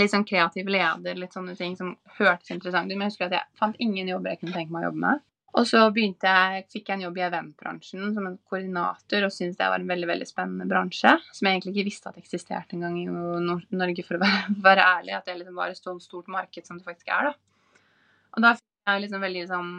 [0.01, 2.95] Litt sånn kreativ leder, litt sånne ting som hørtes interessant ut.
[2.95, 5.27] Men jeg husker at jeg fant ingen jobber jeg kunne tenke meg å jobbe med.
[5.51, 9.67] Og så jeg, fikk jeg en jobb i eventbransjen som en koordinator, og syntes det
[9.67, 11.11] var en veldig veldig spennende bransje.
[11.35, 15.17] Som jeg egentlig ikke visste at eksisterte engang i Norge, for å være, være ærlig.
[15.17, 17.31] At det liksom var et sånt stort marked som det faktisk er.
[17.31, 17.89] da.
[18.37, 19.73] Og da fikk jeg liksom veldig sånn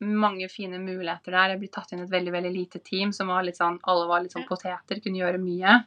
[0.00, 1.54] mange fine muligheter der.
[1.54, 4.10] Jeg ble tatt inn i et veldig veldig lite team som var litt sånn Alle
[4.10, 5.78] var litt sånn poteter, kunne gjøre mye.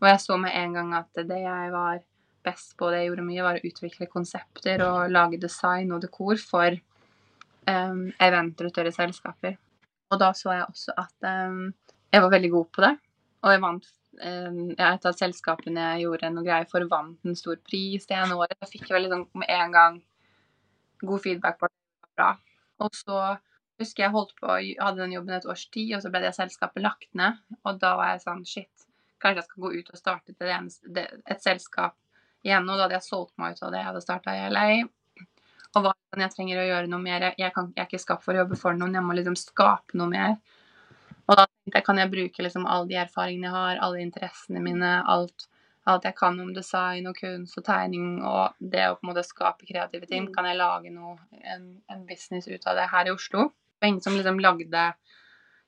[0.00, 2.00] Og jeg så med en gang at det jeg var
[2.44, 6.40] best på, det jeg gjorde mye, var å utvikle konsepter og lage design og dekor
[6.40, 6.80] for
[7.68, 9.58] um, eventer og større selskaper.
[10.12, 11.68] Og da så jeg også at um,
[12.12, 12.94] jeg var veldig god på det.
[13.44, 13.88] Og jeg vant
[14.24, 18.18] um, ja, Et av selskapene jeg gjorde noe greier for, vant en stor pris det
[18.18, 18.56] ene året.
[18.60, 19.98] Da fikk jeg veldig sånn med en gang
[21.04, 22.30] god feedback på at det var bra.
[22.84, 23.18] Og så
[23.82, 26.84] husker jeg holdt på, hadde den jobben et års tid, og så ble det selskapet
[26.84, 27.40] lagt ned.
[27.64, 28.86] Og da var jeg sånn Shit,
[29.22, 31.96] kanskje jeg skal gå ut og starte et, et selskap
[32.46, 32.68] igjen.
[32.68, 34.68] Og da hadde jeg solgt meg ut av det jeg hadde starta i LA.
[35.74, 37.30] Og hva kan jeg trenger å gjøre noe mer.
[37.38, 39.98] Jeg, kan, jeg er ikke skapt for å jobbe for noen, jeg må liksom skape
[39.98, 40.36] noe mer.
[41.24, 44.62] Og da tenkte jeg, kan jeg bruke liksom alle de erfaringene jeg har, alle interessene
[44.62, 45.46] mine, alt,
[45.88, 49.24] alt jeg kan om design og kunst og tegning og det å på en måte
[49.26, 53.14] skape kreative ting, kan jeg lage noe, en, en business ut av det her i
[53.14, 53.48] Oslo?
[53.50, 54.84] Det var ingen som liksom lagde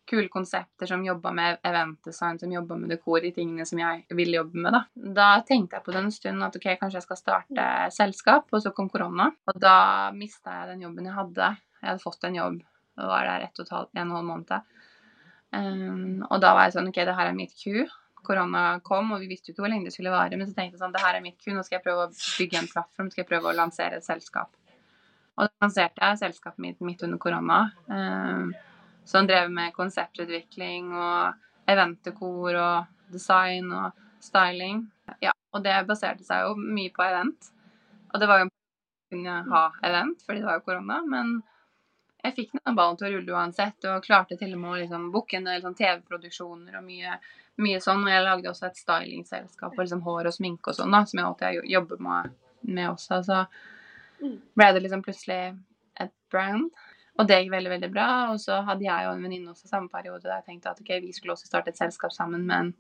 [0.07, 4.38] kule konsepter, som jobba med eventdesign, som jobba med dekor, de tingene som jeg ville
[4.38, 4.77] jobbe med.
[4.77, 8.49] Da Da tenkte jeg på det en stund at ok, kanskje jeg skal starte selskap,
[8.53, 9.31] og så kom korona.
[9.51, 11.53] Og da mista jeg den jobben jeg hadde.
[11.83, 12.62] Jeg hadde fått en jobb
[12.97, 14.75] og var der ett og et halvt, en og en halv måned.
[15.57, 17.85] Um, og da var jeg sånn OK, det her er mitt ku.
[18.27, 20.38] Korona kom, og vi visste jo ikke hvor lenge det skulle vare.
[20.38, 22.14] Men så tenkte jeg sånn, det her er mitt ku, nå skal jeg prøve å
[22.14, 24.51] bygge en plattform, skal jeg prøve å lansere et selskap.
[25.37, 27.61] Og da lanserte jeg selskapet mitt midt under korona.
[27.92, 28.55] Um,
[29.07, 34.85] som drev med konseptutvikling og eventdekor og design og styling.
[35.23, 37.53] Ja, og det baserte seg jo mye på event.
[38.12, 38.51] Og det var jo
[39.11, 41.37] kunne ha event, fordi det var jo korona, men
[42.25, 45.11] jeg fikk den ballen til å rulle uansett, og klarte til og med å liksom
[45.14, 47.14] booke en del sånn TV-produksjoner og mye,
[47.62, 48.03] mye sånn.
[48.03, 51.21] Og jeg lagde også et stylingselskap for liksom hår og sminke og sånn, da, som
[51.21, 52.35] jeg alltid jobber med,
[52.66, 53.21] med også.
[53.29, 53.45] Så
[54.59, 55.40] ble det liksom plutselig
[56.03, 56.66] et brand.
[57.16, 58.09] Og det gikk veldig veldig bra.
[58.33, 60.92] Og så hadde jeg og en venninne også samme periode der jeg tenkte at ok,
[61.05, 62.72] vi skulle også starte et selskap sammen med,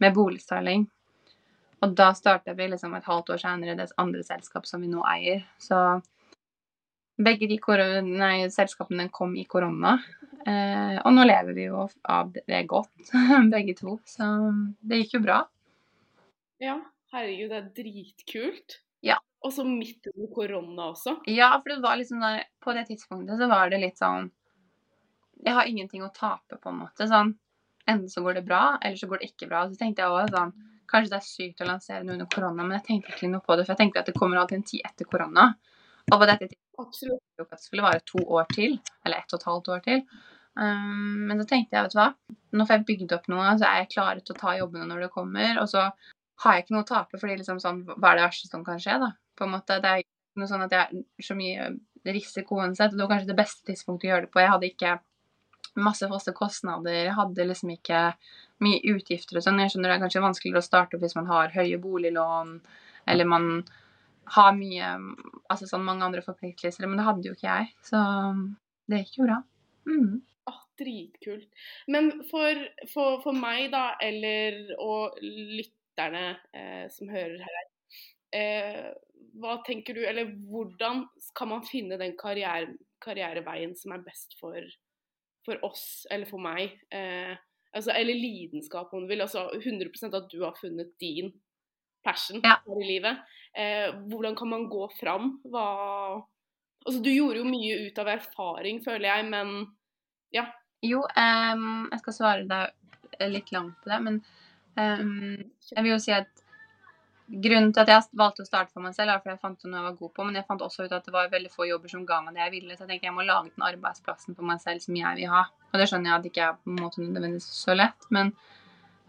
[0.00, 0.88] med boligstyling.
[1.82, 5.02] Og da startet vi liksom et halvt år senere det andre selskap som vi nå
[5.12, 5.42] eier.
[5.60, 5.78] Så
[7.22, 7.58] begge de
[8.06, 9.96] nei, selskapene kom i korona.
[10.46, 13.12] Eh, og nå lever vi jo av det godt,
[13.54, 13.98] begge to.
[14.06, 14.26] Så
[14.80, 15.42] det gikk jo bra.
[16.62, 16.78] Ja,
[17.14, 18.78] herregud, det er dritkult.
[19.02, 19.18] Ja.
[19.42, 21.16] Og så midt under korona også.
[21.30, 24.30] Ja, for det var liksom der, på det tidspunktet så var det litt sånn
[25.42, 27.08] Jeg har ingenting å tape, på en måte.
[27.10, 27.34] Sånn
[27.82, 29.64] Enten så går det bra, eller så går det ikke bra.
[29.66, 30.52] Så tenkte jeg også sånn
[30.92, 33.56] Kanskje det er sykt å lansere noe under korona, men jeg tenkte ikke noe på
[33.56, 33.64] det.
[33.64, 35.46] For jeg tenkte at det kommer alltid en tid etter korona.
[36.10, 38.74] Og på dette tidspunktet at det skulle vare to år til,
[39.06, 40.02] eller ett og et halvt år til.
[40.52, 42.10] Um, men så tenkte jeg, vet du hva,
[42.52, 45.06] nå får jeg bygd opp noe, så er jeg klar til å ta jobbene når
[45.06, 45.62] det kommer.
[45.62, 45.86] Og så
[46.44, 48.82] har jeg ikke noe å tape, fordi liksom sånn, hva er det verste som kan
[48.82, 49.12] skje, da?
[49.38, 51.70] På en måte, Det er ikke noe sånn at jeg er så mye
[52.04, 52.92] risiko uansett.
[52.92, 54.42] Det var kanskje det beste tidspunktet å gjøre det på.
[54.42, 54.94] Jeg hadde ikke
[55.80, 58.00] masse faste kostnader, jeg hadde liksom ikke
[58.62, 59.60] mye utgifter og sånn.
[59.62, 62.58] Jeg skjønner det er kanskje vanskeligere å starte opp hvis man har høye boliglån,
[63.12, 63.48] eller man
[64.36, 64.90] har mye
[65.50, 67.72] Altså sånn mange andre forpliktelser, men det hadde jo ikke jeg.
[67.84, 67.98] Så
[68.88, 69.38] det gikk jo bra.
[69.88, 70.22] Mm.
[70.48, 71.48] Ah, dritkult.
[71.92, 76.24] Men for, for, for meg, da, eller og lytterne
[76.56, 77.66] eh, som hører her,
[78.38, 78.88] eh,
[79.40, 81.06] hva tenker du, eller hvordan
[81.38, 84.58] kan man finne den karriere, karriereveien som er best for,
[85.46, 86.76] for oss, eller for meg?
[86.92, 87.32] Eh,
[87.72, 89.24] altså, eller lidenskap, om du vil.
[89.24, 91.32] Altså 100% at du har funnet din
[92.04, 92.58] passion Ja.
[92.66, 93.22] i livet.
[93.54, 95.38] Eh, hvordan kan man gå fram?
[95.44, 96.26] Hva
[96.82, 99.50] Altså, du gjorde jo mye ut av erfaring, føler jeg, men
[100.34, 100.48] ja.
[100.82, 104.16] Jo, um, jeg skal svare deg litt langt på det, men
[104.74, 105.36] um,
[105.70, 106.41] jeg vil jo si at
[107.32, 109.78] grunnen til at jeg valgte å starte for meg selv, er fordi jeg fant noe
[109.78, 111.92] jeg var god på, men jeg fant også ut at det var veldig få jobber
[111.92, 114.48] som ga meg det jeg ville, så jeg tenker jeg må lage den arbeidsplassen for
[114.48, 115.44] meg selv som jeg vil ha.
[115.70, 118.32] Og det skjønner jeg at det ikke er på en måte nødvendigvis så lett, men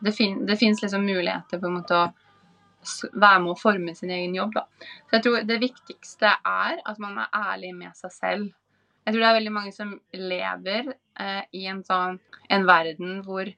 [0.04, 2.12] det, fin det fins liksom muligheter på en måte å
[3.12, 4.66] være med å forme sin egen jobb, da.
[5.08, 8.54] Så jeg tror det viktigste er at man er ærlig med seg selv.
[9.04, 12.20] Jeg tror det er veldig mange som lever eh, i en sånn
[12.52, 13.52] en verden hvor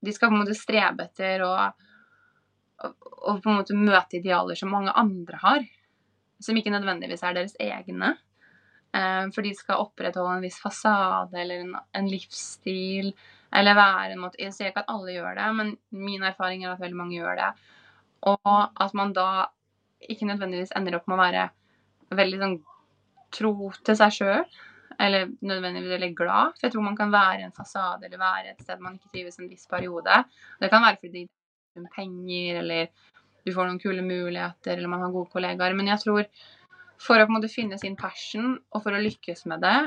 [0.00, 1.52] de skal på en måte strebe etter å,
[2.80, 5.64] å på en måte møte idealer som mange andre har.
[6.40, 8.14] Som ikke nødvendigvis er deres egne.
[8.96, 13.12] Eh, for de skal opprettholde en viss fasade eller en, en livsstil.
[13.56, 16.74] Eller være en måte Jeg sier ikke at alle gjør det, men min erfaring er
[16.74, 17.50] at veldig mange gjør det.
[18.30, 18.50] Og
[18.84, 19.28] at man da
[20.00, 21.46] ikke nødvendigvis ender opp med å være
[22.16, 22.58] veldig sånn
[23.34, 24.44] tro til seg sjøl.
[25.00, 26.56] Eller nødvendigvis veldig glad.
[26.56, 29.38] For jeg tror man kan være en fasade eller være et sted man ikke trives
[29.40, 30.22] en viss periode.
[30.60, 31.26] Det kan være fordi
[31.78, 32.88] er penger, eller
[33.46, 35.76] du får noen kule muligheter, eller man har gode kollegaer.
[35.76, 36.26] Men jeg tror
[37.00, 39.78] for å på en måte finne sin passion, og for å lykkes med det,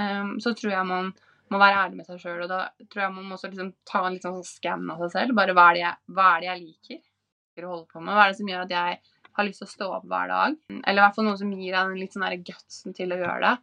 [0.00, 1.10] um, så tror jeg man
[1.52, 2.44] må være ærlig med seg sjøl.
[2.46, 5.12] Og da tror jeg man må også liksom ta en litt sånn skann av seg
[5.18, 5.36] selv.
[5.36, 8.14] Bare hva er, jeg, hva er det jeg liker å holde på med?
[8.14, 8.98] Hva er det som gjør at jeg
[9.34, 10.58] har lyst til å stå opp hver dag?
[10.80, 13.40] Eller i hvert fall noe som gir deg den litt sånn gutsen til å gjøre
[13.44, 13.54] det.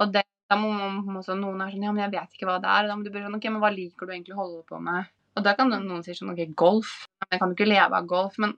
[0.00, 2.58] Og det, da må man måte- noen er sånn Ja, men jeg vet ikke hva
[2.62, 2.84] det er.
[2.86, 4.80] Og Da må du bare sånn OK, men hva liker du egentlig å holde på
[4.80, 5.12] med?
[5.38, 7.04] Og da kan noen si sånn OK, golf.
[7.28, 8.38] Jeg kan jo ikke leve av golf.
[8.42, 8.56] Men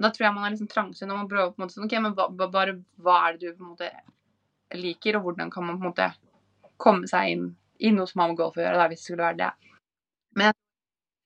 [0.00, 1.96] da tror jeg man er liksom trangsynt og man prøver på en måte sånn OK,
[2.00, 3.90] men hva, bare hva er det du på en måte
[4.80, 6.10] liker, og hvordan kan man på en måte
[6.80, 7.46] komme seg inn
[7.80, 9.74] i noe som har med golf å gjøre, da, hvis det skulle være det.
[10.40, 10.56] Men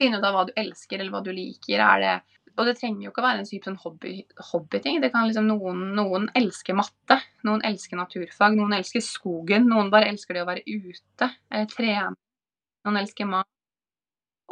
[0.01, 1.83] finne ut av hva du elsker, eller hva du liker.
[1.83, 2.15] Er det
[2.55, 4.13] og det trenger jo ikke å være en type sånn hobby,
[4.53, 5.01] hobbyting.
[5.03, 10.13] Det kan liksom noen, noen elsker matte, noen elsker naturfag, noen elsker skogen, noen bare
[10.13, 12.15] elsker det å være ute eller trene.
[12.87, 13.51] Noen elsker mat.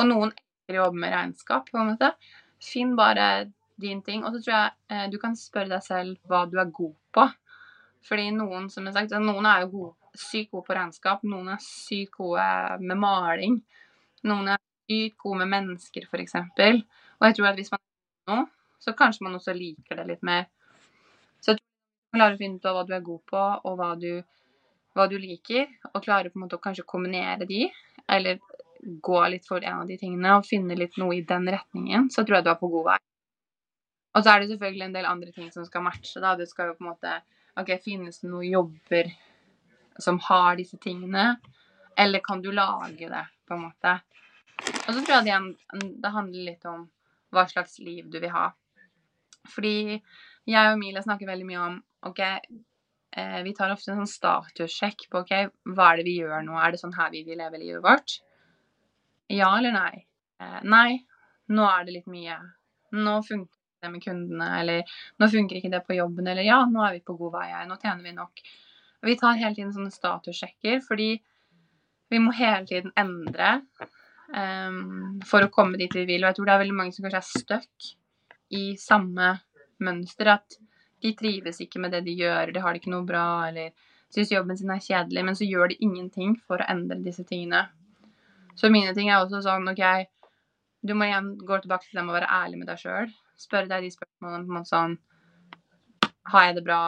[0.00, 2.12] Og noen elsker å jobbe med regnskap, på en måte.
[2.62, 3.26] Finn bare
[3.83, 4.24] din ting.
[4.24, 7.26] Og så tror jeg eh, du kan spørre deg selv hva du er god på.
[8.07, 11.52] Fordi noen som jeg har sagt, noen er jo gode, sykt gode på regnskap, noen
[11.55, 12.46] er sykt gode
[12.83, 13.61] med maling.
[14.26, 16.37] Noen er sykt gode med mennesker, f.eks.
[16.42, 17.83] Og jeg tror at hvis man
[18.31, 18.42] nå,
[18.83, 20.48] så kanskje man også liker det litt mer.
[21.38, 21.68] Så jeg tror
[22.11, 24.11] man klarer å finne ut av hva du er god på, og hva du,
[24.98, 27.68] hva du liker, og klarer på en måte å kanskje kombinere de,
[28.11, 28.42] eller
[28.83, 32.25] gå litt for en av de tingene, og finne litt noe i den retningen, så
[32.25, 33.01] tror jeg du er på god vei.
[34.12, 36.35] Og så er det selvfølgelig en del andre ting som skal matche, da.
[36.37, 37.12] Det skal jo på en måte
[37.61, 39.12] OK, finnes det noen jobber
[40.01, 41.37] som har disse tingene,
[42.01, 43.95] eller kan du lage det, på en måte.
[44.87, 46.87] Og så tror jeg det, det handler litt om
[47.33, 48.51] hva slags liv du vil ha.
[49.53, 49.77] Fordi
[50.49, 55.09] jeg og Emilie snakker veldig mye om OK, eh, vi tar ofte en sånn statussjekk
[55.11, 55.33] på OK,
[55.73, 56.57] hva er det vi gjør nå?
[56.59, 58.21] Er det sånn her vi vil leve livet vårt?
[59.33, 60.05] Ja eller nei?
[60.42, 61.01] Eh, nei,
[61.57, 62.37] nå er det litt mye.
[62.92, 66.85] Nå funker det med kundene, eller nå funker ikke det på jobben, eller ja, nå
[66.87, 68.42] er vi på god vei her, nå tjener vi nok.
[69.03, 71.16] Vi tar hele tiden sånne statussjekker, fordi
[72.12, 73.55] vi må hele tiden endre
[74.29, 76.23] um, for å komme dit vi vil.
[76.23, 77.88] Og jeg tror det er veldig mange som kanskje er stuck
[78.53, 79.33] i samme
[79.83, 80.35] mønster.
[80.37, 80.59] At
[81.03, 83.73] de trives ikke med det de gjør, de har det ikke noe bra, eller
[84.12, 87.64] syns jobben sin er kjedelig, men så gjør de ingenting for å endre disse tingene.
[88.59, 89.83] Så mine ting er også sånn OK,
[90.83, 93.12] du må igjen gå tilbake til det med å være ærlig med deg sjøl.
[93.38, 94.97] Spørre deg de spørsmålene på en måte sånn
[96.33, 96.83] Har jeg det bra?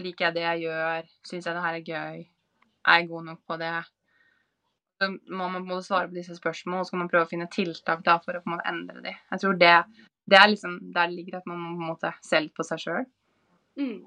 [0.00, 1.08] Liker jeg det jeg gjør?
[1.28, 2.20] Syns jeg det her er gøy?
[2.88, 3.72] Er jeg god nok på det?
[5.00, 7.26] Så må man på en måte svare på disse spørsmålene, og så kan man prøve
[7.26, 9.12] å finne tiltak da for å på en måte endre de.
[9.32, 9.74] Jeg tror det,
[10.28, 12.66] det er liksom der det ligger at man må på en måte se litt på
[12.68, 13.06] seg sjøl.
[13.80, 14.00] Mm.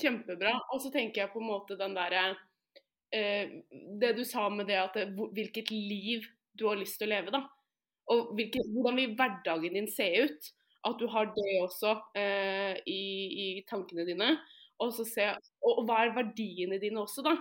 [0.00, 0.54] Kjempebra.
[0.72, 2.30] Og så tenker jeg på en måte den derre
[3.10, 4.96] Det du sa med det at
[5.34, 6.26] hvilket liv
[6.58, 7.42] du har lyst til å leve, da.
[8.10, 10.50] Og hvilket, hvordan vil hverdagen din se ut?
[10.88, 13.02] At du har det også eh, i,
[13.44, 14.32] i tankene dine.
[14.80, 15.26] Og, se,
[15.60, 17.34] og, og hva er verdiene dine også, da?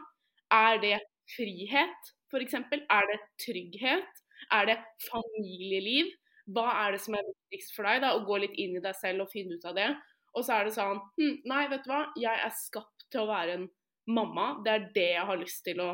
[0.53, 0.97] Er det
[1.35, 2.57] frihet, f.eks.?
[2.59, 4.23] Er det trygghet?
[4.55, 4.77] Er det
[5.07, 6.11] familieliv?
[6.49, 8.03] Hva er det som er viktigst for deg?
[8.03, 9.89] da, Å gå litt inn i deg selv og finne ut av det.
[10.35, 13.29] Og så er det sånn hm, Nei, vet du hva, jeg er skapt til å
[13.31, 13.69] være en
[14.09, 14.51] mamma.
[14.65, 15.89] Det er det jeg har lyst til å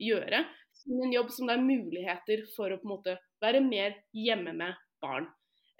[0.00, 0.44] gjøre.
[1.04, 4.78] En jobb som det er muligheter for å på en måte være mer hjemme med
[5.02, 5.28] barn.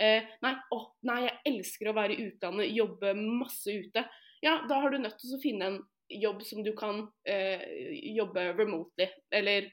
[0.01, 4.07] eh, nei, å, nei, jeg elsker å være i utlandet, jobbe masse ute.
[4.41, 7.61] Ja, da har du nødt til å finne en jobb som du kan eh,
[8.17, 9.11] jobbe remotely.
[9.31, 9.69] Eller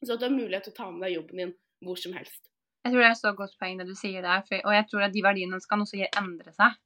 [0.00, 1.52] så at du har mulighet til å ta med deg jobben din
[1.84, 2.48] hvor som helst.
[2.86, 5.04] Jeg tror det er så godt poeng det du sier der, for, og jeg tror
[5.08, 6.76] at de verdiene skal også endre seg.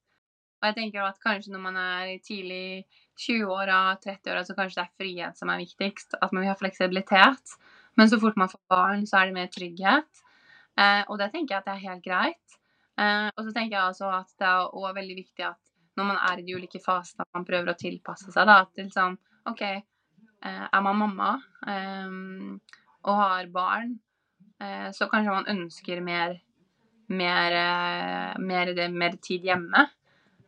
[0.61, 2.85] Og jeg tenker at kanskje når man er i tidlig
[3.21, 6.19] 20-åra, 30-åra, så kanskje det er frihet som er viktigst.
[6.21, 7.57] At man vil ha fleksibilitet.
[7.97, 10.25] Men så fort man får barn, så er det mer trygghet.
[10.81, 12.59] Eh, og det tenker jeg at det er helt greit.
[13.01, 15.61] Eh, og så tenker jeg altså at det er også veldig viktig at
[15.99, 18.47] når man er i de ulike fasene, at man prøver å tilpasse seg.
[18.49, 19.17] da, At liksom
[19.51, 21.33] OK, eh, er man mamma
[21.69, 22.15] eh,
[23.01, 23.97] og har barn,
[24.61, 26.37] eh, så kanskje man ønsker mer,
[27.09, 29.89] mer, eh, mer, mer tid hjemme.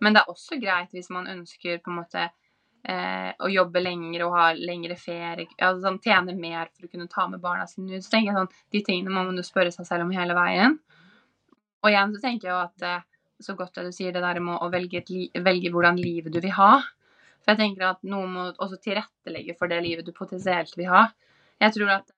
[0.02, 4.26] Men det er også greit hvis man ønsker på en måte eh, å jobbe lenger
[4.26, 7.96] og ha lengre ferie, altså sånn, tjene mer for å kunne ta med barna sine
[7.96, 8.04] ut.
[8.04, 10.78] Så tenker jeg sånn, De tingene må man jo spørre seg selv om hele veien.
[11.82, 13.06] Og igjen så tenker jeg jo at eh,
[13.42, 15.02] så godt det du sier, det der med å velge,
[15.42, 16.72] velge, hvordan livet du vil ha.
[17.42, 21.08] For jeg tenker at noen må også tilrettelegge for det livet du potensielt vil ha.
[21.62, 22.12] Jeg tror at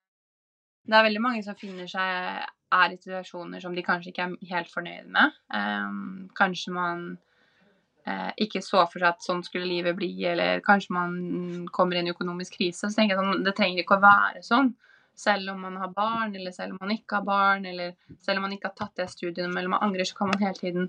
[0.85, 2.45] det er veldig mange som finner seg
[2.75, 5.37] er i situasjoner som de kanskje ikke er helt fornøyd med.
[5.49, 7.07] Um, kanskje man
[8.37, 11.15] ikke så for seg at sånn skulle livet bli, eller kanskje man
[11.73, 12.91] kommer i en økonomisk krise.
[12.91, 14.75] Så tenker jeg sånn, det trenger ikke å være sånn.
[15.17, 18.49] Selv om man har barn, eller selv om man ikke har barn, eller selv om
[18.49, 20.89] man ikke har tatt det studiet, eller man angrer, så kan man hele tiden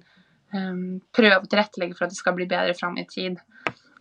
[0.51, 3.37] um, prøve å tilrettelegge for at det skal bli bedre fram i tid.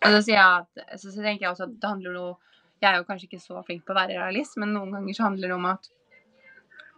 [0.00, 2.40] Og så, sier jeg at, så tenker jeg også at det handler om
[2.83, 5.29] Jeg er jo kanskje ikke så flink på å være realist, men noen ganger så
[5.29, 5.87] handler det om at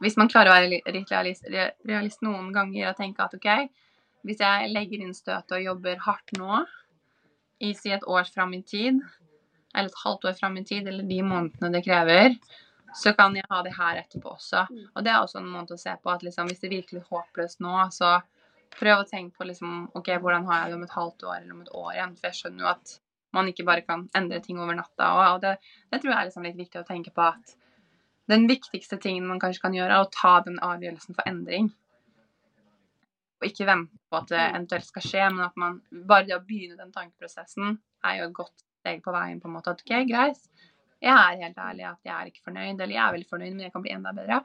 [0.03, 1.47] hvis man klarer å være realist,
[1.87, 3.47] realist noen ganger og tenke at OK,
[4.27, 6.65] hvis jeg legger inn støtet og jobber hardt nå,
[7.63, 9.01] i si et år fram i tid,
[9.73, 12.37] eller et halvt år fram i tid, eller de månedene det krever,
[12.97, 14.65] så kan jeg ha det her etterpå også.
[14.71, 14.85] Mm.
[14.95, 17.05] Og det er også en måte å se på at liksom, hvis det er virkelig
[17.11, 18.17] håpløst nå, så
[18.77, 21.57] prøv å tenke på liksom, ok, hvordan har jeg det om et halvt år eller
[21.57, 22.17] om et år igjen.
[22.17, 22.97] For jeg skjønner jo at
[23.37, 25.11] man ikke bare kan endre ting over natta.
[25.35, 25.57] Og det,
[25.93, 27.57] det tror jeg er liksom litt viktig å tenke på at
[28.33, 31.71] den viktigste tingen man kanskje kan gjøre, er å ta den avgjørelsen for endring
[33.37, 36.45] og ikke vente på at det eventuelt skal skje, men at man bare det å
[36.45, 39.41] begynne den tankeprosessen er jo et godt steg på veien.
[39.43, 40.47] på en måte, at ok, greit,
[41.03, 43.67] jeg er helt ærlig at jeg er ikke fornøyd, eller jeg er veldig fornøyd, men
[43.67, 44.41] jeg kan bli enda bedre.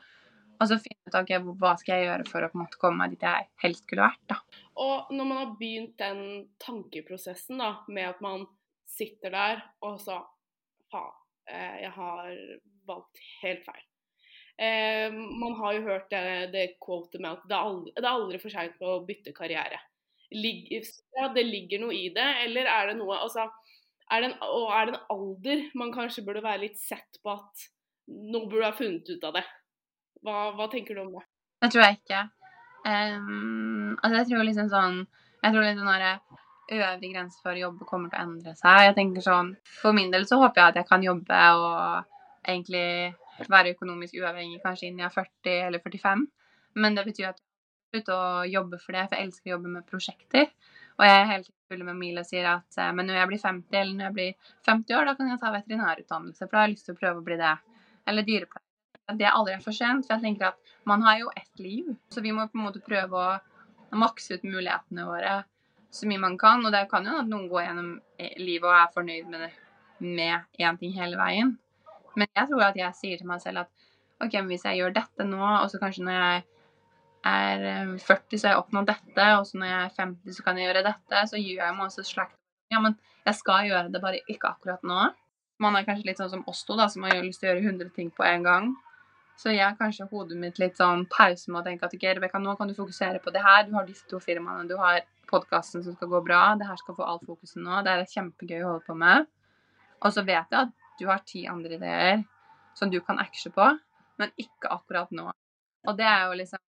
[0.61, 3.01] Og så finne ut ok, hva skal jeg gjøre for å på en måte komme
[3.01, 4.25] meg dit jeg helst skulle vært.
[4.29, 4.37] da.
[4.83, 6.21] Og når man har begynt den
[6.61, 8.45] tankeprosessen da, med at man
[8.91, 10.19] sitter der og så
[10.91, 11.13] Faen,
[11.47, 12.31] eh, jeg har
[12.89, 13.85] valgt helt feil.
[14.57, 18.11] Eh, man har jo hørt det, det quotet med at det er aldri, det er
[18.11, 19.79] aldri for seint å bytte karriere.
[20.31, 23.49] Lig, ja, det ligger noe i det, eller er det noe altså,
[24.11, 27.33] er det en, Og er det en alder man kanskje burde være litt sett på
[27.33, 27.65] at
[28.07, 29.43] nå burde du ha funnet ut av det?
[30.21, 31.25] Hva, hva tenker du om det?
[31.63, 32.21] Det tror jeg ikke.
[32.85, 34.95] Um, altså jeg tror liksom sånn
[35.43, 35.91] Jeg tror litt sånn
[36.71, 38.87] øvre grense for å jobbe kommer til å endre seg.
[38.87, 43.13] Jeg tenker sånn For min del så håper jeg at jeg kan jobbe og egentlig
[43.49, 46.27] være økonomisk uavhengig kanskje innen jeg er 40 eller 45.
[46.81, 49.73] Men det betyr at jeg slutter å jobbe for det, for jeg elsker å jobbe
[49.75, 50.49] med prosjekter.
[50.99, 53.77] Og jeg er helt full med Mila sier at eh, men når jeg blir 50
[53.79, 56.75] eller når jeg blir 50 år, da kan jeg ta veterinærutdannelse, for da har jeg
[56.75, 57.53] lyst til å prøve å bli det.
[58.11, 58.67] Eller dyrepleier.
[59.17, 62.21] Det er aldri for sent, for jeg tenker at man har jo ett liv, så
[62.23, 65.41] vi må på en måte prøve å makse ut mulighetene våre
[65.91, 66.63] så mye man kan.
[66.65, 67.91] Og det kan jo at noen går gjennom
[68.39, 69.51] livet og er fornøyd med det
[70.01, 71.57] med én ting hele veien.
[72.15, 73.87] Men jeg tror at jeg sier til meg selv at
[74.21, 76.43] OK, men hvis jeg gjør dette nå, og så kanskje når jeg
[77.31, 77.63] er
[78.01, 80.59] 40, eh, så har jeg oppnådd dette, og så når jeg er 50, så kan
[80.59, 82.37] jeg gjøre dette, så gjør jeg meg også slags
[82.71, 82.95] Ja, men
[83.25, 85.09] jeg skal gjøre det, bare ikke akkurat nå.
[85.61, 87.65] Man er kanskje litt sånn som oss to, da, som har lyst til å gjøre
[87.67, 88.69] 100 ting på en gang.
[89.41, 92.39] Så jeg har kanskje hodet mitt litt sånn pause med å tenke at ok, Rebekka,
[92.41, 93.65] nå kan du fokusere på det her.
[93.67, 96.41] Du har disse to firmaene, du har podkasten som skal gå bra.
[96.59, 97.79] Det her skal få all fokuset nå.
[97.85, 99.29] Det er kjempegøy å holde på med.
[100.01, 102.21] Og så vet jeg at du har ti andre ideer
[102.77, 103.65] som du kan acte på,
[104.21, 105.31] men ikke akkurat nå.
[105.89, 106.61] Og det er jo liksom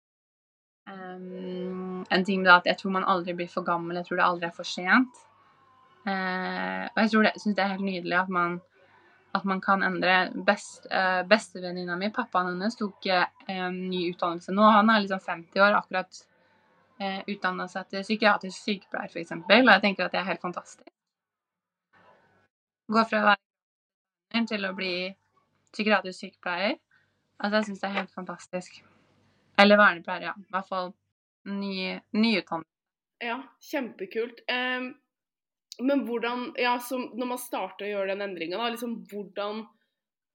[0.89, 3.99] um, en ting med at jeg tror man aldri blir for gammel.
[3.99, 5.21] Jeg tror det aldri er for sent.
[6.03, 8.57] Uh, og jeg tror det, synes det er helt nydelig at man,
[9.37, 10.17] at man kan endre.
[10.47, 14.65] Best, uh, Bestevenninna mi, pappaen hennes, tok uh, ny utdannelse nå.
[14.79, 16.25] Han er liksom 50 år, akkurat
[16.99, 19.37] uh, utdanna seg til psykiatrisk sykepleier, f.eks.
[19.37, 20.89] Og jeg tenker at det er helt fantastisk.
[22.91, 23.52] Gå fra å være
[24.49, 24.95] til å bli
[25.73, 26.79] psykiatrisk sykepleier.
[27.39, 28.81] Altså, jeg syns det er helt fantastisk.
[29.61, 30.33] Eller vernepleier, ja.
[30.37, 30.91] I hvert fall
[31.49, 32.69] ny, nyutdannet.
[33.23, 34.41] Ja, kjempekult.
[34.49, 34.93] Um,
[35.81, 39.63] men hvordan Ja, når man starter å gjøre den endringa, da, liksom hvordan,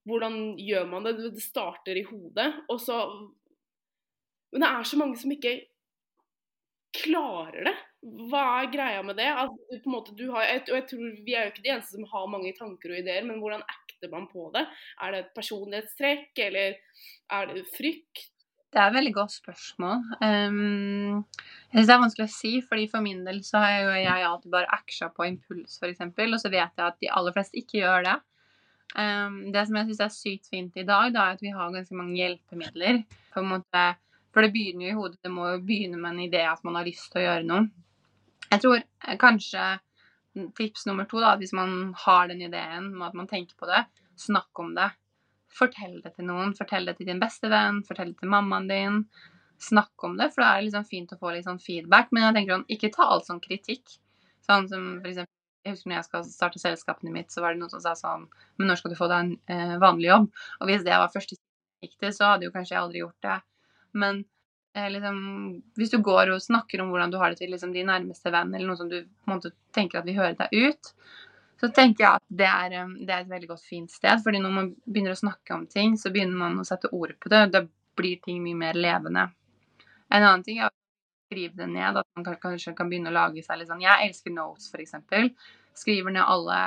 [0.09, 1.15] hvordan gjør man det?
[1.21, 3.03] Det starter i hodet, og så
[4.49, 5.51] Men det er så mange som ikke
[6.97, 7.75] klarer det.
[7.99, 9.27] Hva er greia med det?
[9.27, 11.97] Altså, på en måte, du har, og jeg tror Vi er jo ikke de eneste
[11.97, 14.65] som har mange tanker og ideer, men hvordan acter man på det?
[15.03, 16.77] Er det et personlighetstrekk, eller
[17.35, 18.29] er det frykt?
[18.69, 20.01] Det er et veldig godt spørsmål.
[20.21, 21.25] Um,
[21.73, 24.25] jeg synes det er vanskelig å si, fordi for min del så har jo jeg
[24.27, 27.81] alltid bare aksja på impuls, f.eks., og så vet jeg at de aller fleste ikke
[27.81, 28.15] gjør det.
[28.93, 31.73] Um, det som jeg syns er sykt fint i dag, da, er at vi har
[31.73, 33.03] ganske mange hjelpemidler.
[33.33, 33.83] på en måte,
[34.29, 35.19] For det begynner jo i hodet.
[35.25, 37.69] Det må jo begynne med en idé at man har lyst til å gjøre noe.
[38.49, 39.67] Jeg tror eh, kanskje
[40.57, 43.83] tips nummer to, da, hvis man har den ideen med at man tenker på det,
[44.19, 44.91] snakk om det.
[45.53, 46.53] Fortell det til noen.
[46.57, 49.01] Fortell det til din beste venn, fortell det til mammaen din.
[49.59, 52.13] Snakk om det, for det er liksom fint å få litt sånn feedback.
[52.13, 53.97] Men jeg tenker sånn, ikke ta alt sånn kritikk.
[54.45, 55.35] Sånn som for eksempel
[55.65, 58.27] jeg husker når jeg skal starte selskapene mitt, så var det noen som sa sånn
[58.57, 60.29] Men når skal du få deg en eh, vanlig jobb?
[60.59, 61.35] Og hvis det var første
[61.83, 63.37] gikk til, så hadde jo kanskje jeg aldri gjort det.
[63.99, 64.23] Men
[64.93, 65.17] liksom,
[65.79, 68.53] hvis du går og snakker om hvordan du har det til liksom, din nærmeste venn,
[68.53, 68.99] eller noen som du
[69.29, 70.91] måte tenker at vil høre deg ut,
[71.59, 74.21] så tenker jeg at det er, eh, det er, et veldig godt fint sted.
[74.23, 77.31] fordi når man begynner å snakke om ting, så begynner man å sette ord på
[77.33, 77.45] det.
[77.51, 77.65] Da
[77.99, 79.29] blir ting mye mer levende.
[80.09, 80.75] En annen ting er å
[81.27, 81.97] skrive det ned.
[81.97, 84.95] At man kanskje kan begynne å lage seg litt sånn Jeg elsker notes, f.eks.
[85.75, 86.61] Skriver ned alle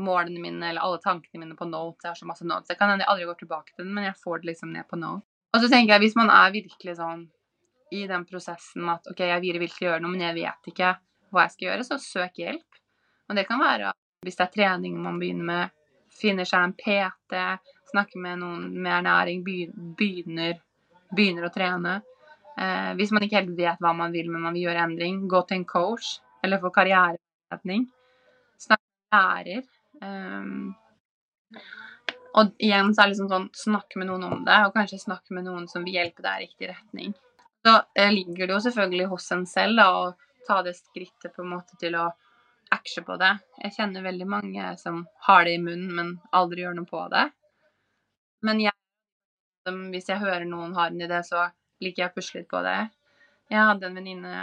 [0.00, 2.04] målene mine eller alle tankene mine på notes.
[2.04, 2.70] Jeg har så masse notes.
[2.70, 4.88] Jeg kan hende jeg aldri går tilbake til den, men jeg får det liksom ned
[4.88, 5.26] på note.
[5.52, 7.26] Og så tenker jeg, hvis man er virkelig sånn
[7.92, 10.94] i den prosessen at OK, jeg vil virkelig gjøre noe, men jeg vet ikke
[11.32, 12.80] hva jeg skal gjøre, så søk hjelp.
[13.28, 13.92] Og det kan være
[14.22, 15.72] hvis det er trening man begynner med,
[16.14, 17.38] finner seg en PT,
[17.90, 20.60] snakker med noen med ernæring, begynner,
[21.10, 21.96] begynner å trene.
[22.52, 25.42] Eh, hvis man ikke helt vet hva man vil, men man vil gjøre endring, gå
[25.48, 27.88] til en coach eller få karriereretning.
[28.62, 29.66] Snakk med lærer.
[30.02, 30.72] Um,
[32.38, 35.36] og igjen så er det liksom sånn snakke med noen om det, og kanskje snakke
[35.36, 37.14] med noen som vil hjelpe deg i riktig retning.
[37.62, 41.44] Så eh, ligger det jo selvfølgelig hos en selv da, å ta det skrittet på
[41.44, 42.08] en måte til å
[42.72, 43.34] action på det.
[43.62, 47.26] Jeg kjenner veldig mange som har det i munnen, men aldri gjør noe på det.
[48.42, 48.74] Men jeg,
[49.92, 51.46] hvis jeg hører noen har en idé, så
[51.84, 52.78] liker jeg å pusle litt på det.
[53.52, 54.36] Jeg hadde en venninne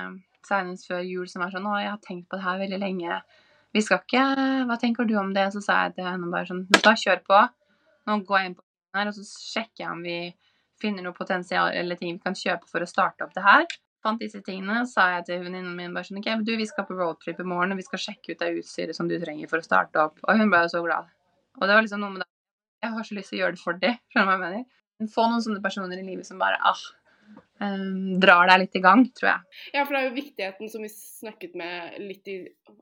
[0.45, 3.21] senest før jul som var sånn 'Å, jeg har tenkt på det her veldig lenge.
[3.73, 4.23] Vi skal ikke
[4.69, 7.39] Hva tenker du om det?' Så sa jeg til henne bare sånn 'Bare kjør på.
[8.09, 8.65] Nå går jeg inn på
[8.97, 10.17] her, og så sjekker jeg om vi
[10.81, 13.67] finner noe potensial eller ting vi kan kjøpe for å starte opp det her
[14.03, 16.97] fant disse tingene, sa jeg til venninnen min bare sånn OK, du, vi skal på
[16.97, 19.65] roadtrip i morgen, og vi skal sjekke ut det utstyret som du trenger for å
[19.65, 20.21] starte opp.
[20.25, 21.09] Og hun ble jo så glad.
[21.59, 22.29] Og det var liksom noe med det
[22.79, 23.97] Jeg har så lyst til å gjøre det for dem.
[24.13, 25.11] Skjønner du hva jeg mener?
[25.11, 26.79] Få noen sånne personer i livet som bare ah,
[27.63, 29.59] um, drar deg litt i gang, tror jeg.
[29.75, 31.59] Ja, for det er jo viktigheten som vi snakket,
[31.99, 32.37] litt i,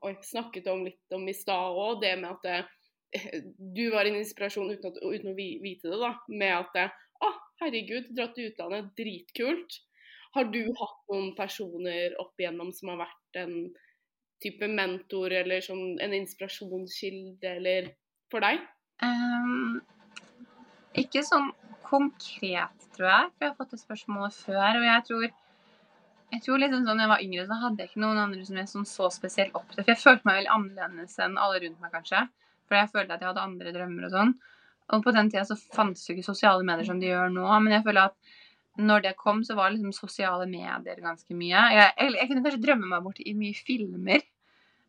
[0.06, 2.74] oi, snakket om litt om i stad òg, det med at det, eh,
[3.76, 6.14] du var en inspirasjon uten, at, uten, å vite det, da.
[6.28, 7.32] Med at å,
[7.62, 9.80] herregud, dratt til utlandet, dritkult.
[10.36, 13.54] Har du hatt noen personer opp igjennom som har vært en
[14.44, 17.88] type mentor eller sånn, en inspirasjonskilde eller
[18.30, 18.60] for deg?
[19.02, 19.80] Um,
[20.98, 21.50] ikke sånn
[21.88, 23.30] konkret, tror jeg.
[23.34, 24.80] For jeg har fått det spørsmålet før.
[24.80, 25.28] Og jeg tror,
[26.34, 28.72] jeg tror liksom sånn, jeg var yngre, så hadde jeg ikke noen andre som jeg
[28.72, 29.82] sånn så spesielt opp til.
[29.82, 32.26] For jeg følte meg veldig annerledes enn alle rundt meg, kanskje.
[32.68, 34.34] For jeg følte at jeg hadde andre drømmer og sånn.
[34.94, 37.46] Og på den tida så fantes jo ikke sosiale medier som de gjør nå.
[37.64, 38.36] Men jeg føler at
[38.78, 41.64] når det kom, så var liksom sosiale medier ganske mye.
[41.74, 44.24] Jeg, jeg, jeg kunne kanskje drømme meg bort i mye filmer.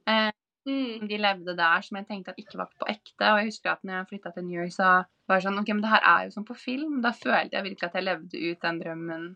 [0.09, 0.30] Eh,
[0.69, 1.07] mm.
[1.09, 3.32] De levde der som jeg tenkte at ikke var på ekte.
[3.32, 5.73] Og jeg husker at når jeg flytta til New York, så var det sånn OK,
[5.73, 6.99] men det her er jo sånn på film.
[7.05, 9.30] Da følte jeg virkelig at jeg levde ut den drømmen.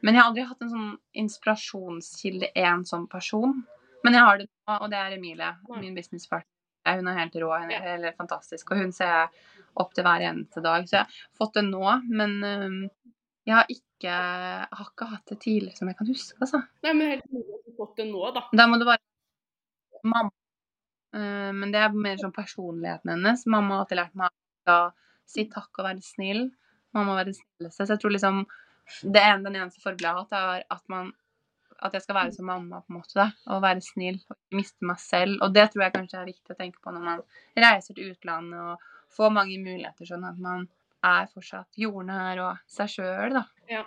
[0.00, 0.92] Men jeg har aldri hatt en sånn
[1.22, 3.60] inspirasjonskilde, en sånn person.
[4.04, 6.48] Men jeg har det nå, og det er Emilie, min businesspartner.
[6.88, 9.46] Hun er helt rå, hun er helt fantastisk, og hun ser jeg
[9.80, 10.86] opp til hver eneste dag.
[10.88, 12.40] Så jeg har fått det nå, men
[13.46, 14.16] jeg har ikke
[14.70, 16.62] har ikke hatt det tidligere som jeg kan huske, altså.
[16.86, 18.44] Nei, men helt mulig at du har fått det nå, da.
[18.56, 20.32] Da må det være mamma.
[21.10, 23.46] Uh, men det er mer sånn personligheten hennes.
[23.50, 24.80] Mamma har alltid lært meg å
[25.28, 26.44] si takk og være snill.
[26.96, 27.84] Mamma være det snilleste.
[27.86, 28.44] Så jeg tror liksom
[29.02, 31.12] det ene, den eneste forbildet jeg har hatt, er at, man,
[31.80, 33.26] at jeg skal være som mamma, på en måte.
[33.50, 35.38] Og være snill og ikke miste meg selv.
[35.44, 37.24] Og det tror jeg kanskje er viktig å tenke på når man
[37.56, 40.68] reiser til utlandet og får mange muligheter, sånn at man
[41.06, 43.44] er fortsatt jordnær og seg sjøl, da.
[43.70, 43.84] Ja.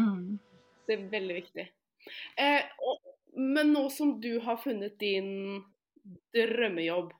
[0.00, 0.40] Mm.
[0.84, 1.66] Det er veldig viktig.
[2.40, 5.62] Eh, og, men nå som du har funnet din
[6.34, 7.12] drømmejobb,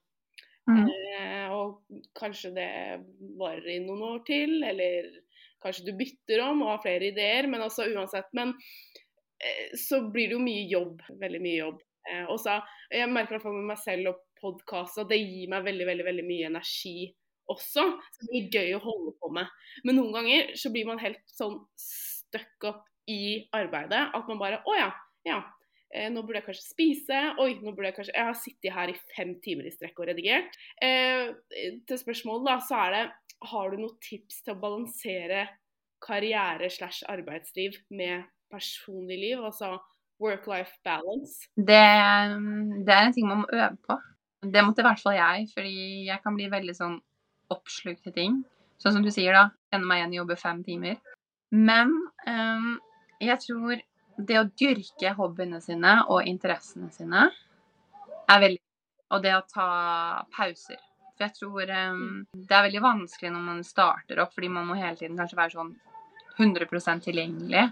[0.69, 0.81] mm.
[0.83, 1.85] eh, og
[2.19, 2.71] kanskje det
[3.39, 5.09] varer i noen år til, eller
[5.65, 8.29] kanskje du bytter om og har flere ideer, men altså uansett.
[8.37, 8.53] Men
[9.79, 11.03] så blir det jo mye jobb.
[11.21, 11.83] Veldig mye jobb.
[12.11, 12.59] Eh, og så,
[12.93, 16.27] jeg merker det med meg selv og podkast at det gir meg veldig, veldig, veldig
[16.27, 16.97] mye energi
[17.51, 17.85] også.
[18.13, 19.51] Så det blir gøy å holde på med.
[19.85, 24.63] Men noen ganger så blir man helt sånn stuck up i arbeidet at man bare
[24.65, 24.89] Å ja,
[25.29, 25.43] ja.
[25.95, 27.19] Eh, nå burde jeg kanskje spise.
[27.41, 30.09] Oi, nå burde jeg kanskje Jeg har sittet her i fem timer i strekk og
[30.11, 30.57] redigert.
[30.83, 31.31] Eh,
[31.89, 33.05] til spørsmålet, da, så er det
[33.51, 35.47] Har du noen tips til å balansere
[36.05, 39.43] karriere slash arbeidsliv med personlig liv?
[39.43, 39.75] Altså
[40.23, 41.49] work-life balance?
[41.57, 41.85] Det,
[42.87, 43.99] det, er en ting man må øve på.
[44.45, 45.77] Det måtte i hvert fall jeg, fordi
[46.09, 46.99] jeg kan bli veldig sånn
[47.53, 48.41] oppslukt til ting.
[48.81, 49.49] Sånn som du sier, da.
[49.73, 50.99] Kjenne meg igjen i å jobbe fem timer.
[51.55, 51.93] Men
[52.29, 52.75] um,
[53.23, 53.81] jeg tror
[54.29, 57.29] det å dyrke hobbyene sine og interessene sine
[58.31, 58.63] er veldig
[59.15, 59.67] Og det å ta
[60.33, 60.79] pauser.
[61.15, 64.79] For jeg tror um, det er veldig vanskelig når man starter opp, fordi man må
[64.79, 65.75] hele tiden kanskje være sånn
[66.41, 67.69] 100% tilgjengelig.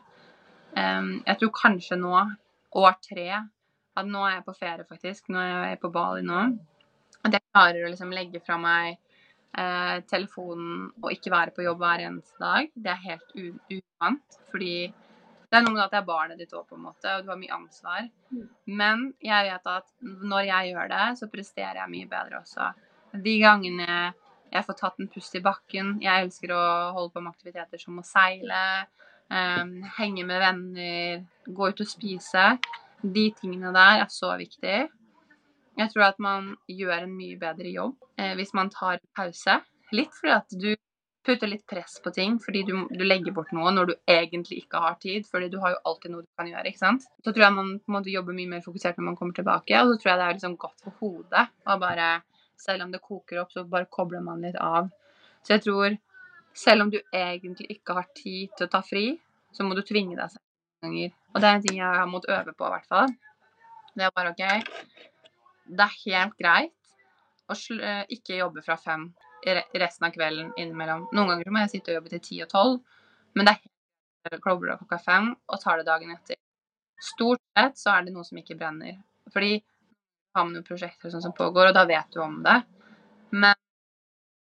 [0.77, 2.15] Jeg tror kanskje nå,
[2.81, 3.27] år tre
[3.93, 5.27] at Nå er jeg på ferie, faktisk.
[5.29, 6.45] Nå er jeg på Bali nå.
[7.23, 11.83] At jeg klarer å liksom legge fra meg eh, telefonen og ikke være på jobb
[11.83, 12.71] hver eneste dag.
[12.73, 14.39] Det er helt uvant.
[14.51, 17.27] Fordi det er noe med at det er barnet ditt òg, på en måte, og
[17.27, 18.09] du har mye ansvar.
[18.33, 18.49] Mm.
[18.81, 22.71] Men jeg vet at når jeg gjør det, så presterer jeg mye bedre også.
[23.13, 23.89] De gangene
[24.53, 26.65] jeg får tatt en pust i bakken Jeg elsker å
[26.97, 28.63] holde på med aktiviteter som å seile,
[29.33, 32.45] um, henge med venner, gå ut og spise.
[33.03, 34.87] De tingene der er så viktige.
[35.79, 39.59] Jeg tror at man gjør en mye bedre jobb eh, hvis man tar pause.
[39.97, 40.75] Litt fordi at du
[41.23, 44.83] putter litt press på ting fordi du, du, legger bort noe når du egentlig ikke
[44.85, 45.27] har tid.
[45.31, 46.67] fordi du har jo alltid noe du kan gjøre.
[46.69, 47.09] ikke sant?
[47.25, 49.81] Så tror jeg man på en måte jobber mye mer fokusert når man kommer tilbake.
[49.81, 51.47] Og så tror jeg det er liksom godt for hodet.
[51.67, 52.13] og bare,
[52.63, 54.91] Selv om det koker opp, så bare kobler man litt av.
[55.43, 55.97] Så jeg tror
[56.55, 59.07] selv om du egentlig ikke har tid til å ta fri,
[59.53, 60.43] så må du tvinge deg selv
[60.83, 61.13] ganger.
[61.33, 63.13] Og det er en ting jeg har måttet øve på, i hvert fall.
[63.93, 64.45] Det er bare OK.
[65.73, 66.93] Det er helt greit
[67.51, 67.57] å
[68.13, 69.11] ikke jobbe fra fem
[69.45, 71.09] resten av kvelden innimellom.
[71.13, 72.79] Noen ganger må jeg sitte og jobbe til ti og tolv,
[73.35, 73.63] men det er
[74.31, 76.39] helt klokka klokka fem og tar det dagen etter.
[77.03, 79.01] Stort sett så er det noe som ikke brenner.
[79.35, 79.57] Fordi
[80.37, 82.61] har man jo prosjekter sånn som pågår, og da vet du om det.
[83.35, 83.59] Men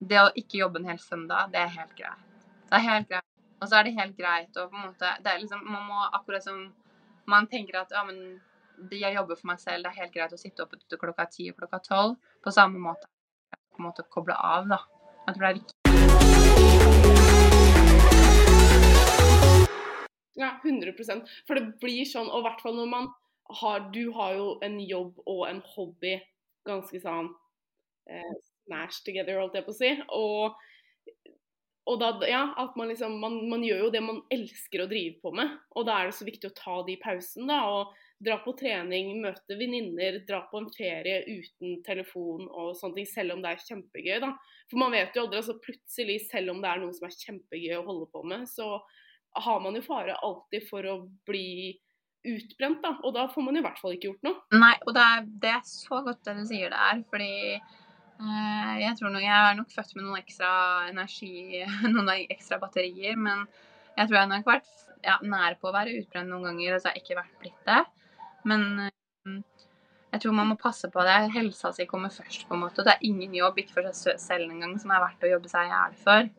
[0.01, 2.29] det å ikke jobbe en hel søndag, det er helt greit.
[2.71, 3.27] Det er helt greit.
[3.61, 5.99] Og så er det helt greit å på en måte Det er liksom Man må
[6.17, 6.71] akkurat som
[7.29, 8.41] man tenker at ja, men
[8.91, 11.51] jeg jobber for meg selv, det er helt greit å sitte oppe til klokka ti
[11.53, 12.17] og klokka tolv.
[12.43, 13.07] På samme måte
[13.71, 14.81] på en måte koble av, da.
[15.29, 15.77] At det er viktig.
[20.41, 23.11] Ja, 100% For det blir sånn, og i hvert fall når man
[23.61, 26.17] har Du har jo en jobb og en hobby
[26.67, 27.33] ganske sånn
[28.09, 28.35] eh,
[28.71, 29.95] smash together, holdt jeg på å si.
[30.17, 30.61] Og
[31.91, 35.17] og da, ja, at man liksom man, man, gjør jo det man elsker å drive
[35.25, 35.57] på med.
[35.75, 37.61] Og da er det så viktig å ta de pausene, da.
[37.67, 43.09] Og dra på trening, møte venninner, dra på en ferie uten telefon og sånne ting,
[43.09, 44.35] selv om det er kjempegøy, da.
[44.71, 47.79] For man vet jo aldri, altså plutselig, selv om det er noe som er kjempegøy
[47.79, 48.75] å holde på med, så
[49.41, 50.97] har man jo fare alltid for å
[51.27, 51.79] bli
[52.29, 52.99] utbrent, da.
[53.03, 54.43] Og da får man i hvert fall ikke gjort noe.
[54.53, 58.60] Nei, og det er, det er så godt det du sier det er, fordi eh,
[58.85, 60.51] jeg tror nok, Jeg er nok født med noen ekstra
[60.91, 61.65] energi,
[61.95, 63.47] noen ekstra batterier, men
[63.97, 64.75] jeg tror jeg nok har vært
[65.05, 67.67] ja, nær på å være utbrent noen ganger, og så har jeg ikke vært blitt
[67.69, 67.81] det.
[68.49, 68.67] Men
[70.11, 71.17] jeg tror man må passe på det.
[71.35, 72.83] Helsa si kommer først, på en måte.
[72.83, 75.51] Og det er ingen jobb, ikke for seg selv engang, som er verdt å jobbe
[75.53, 76.31] seg i hjel for.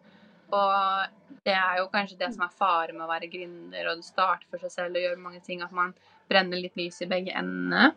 [0.51, 4.49] Og det er jo kanskje det som er fare med å være gründer og starte
[4.51, 5.93] for seg selv og gjøre mange ting, at man
[6.29, 7.93] brenner litt lys i begge endene.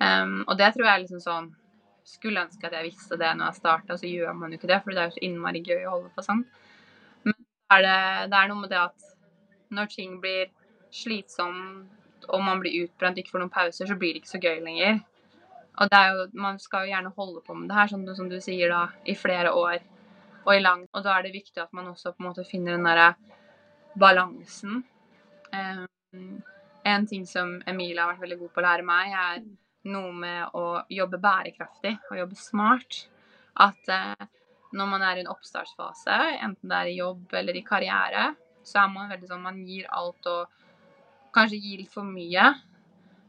[0.00, 1.52] Um, og det tror jeg er liksom sånn
[2.04, 4.80] Skulle ønske at jeg visste det når jeg starta, så gjør man jo ikke det,
[4.84, 6.44] for det er jo så innmari gøy å holde på sånn.
[7.24, 7.36] Men
[7.72, 7.98] er det,
[8.32, 9.10] det er noe med det at
[9.74, 10.52] når ting blir
[10.94, 14.60] slitsomt og man blir utbrent, ikke får noen pauser, så blir det ikke så gøy
[14.64, 15.00] lenger.
[15.74, 18.30] Og det er jo, man skal jo gjerne holde på med det her, sånn som
[18.30, 19.80] du sier, da, i flere år
[20.44, 20.86] og i lang.
[20.92, 23.10] Og da er det viktig at man også på en måte finner den derre
[23.98, 24.84] balansen.
[25.54, 26.40] Um,
[26.84, 29.44] en ting som Emilie har vært veldig god på å lære meg, er
[29.88, 33.04] noe med å jobbe bærekraftig og jobbe smart.
[33.60, 34.26] At eh,
[34.74, 38.30] når man er i en oppstartsfase, enten det er i jobb eller i karriere,
[38.64, 40.48] så er man veldig sånn Man gir alt og
[41.34, 42.48] kanskje gir litt for mye.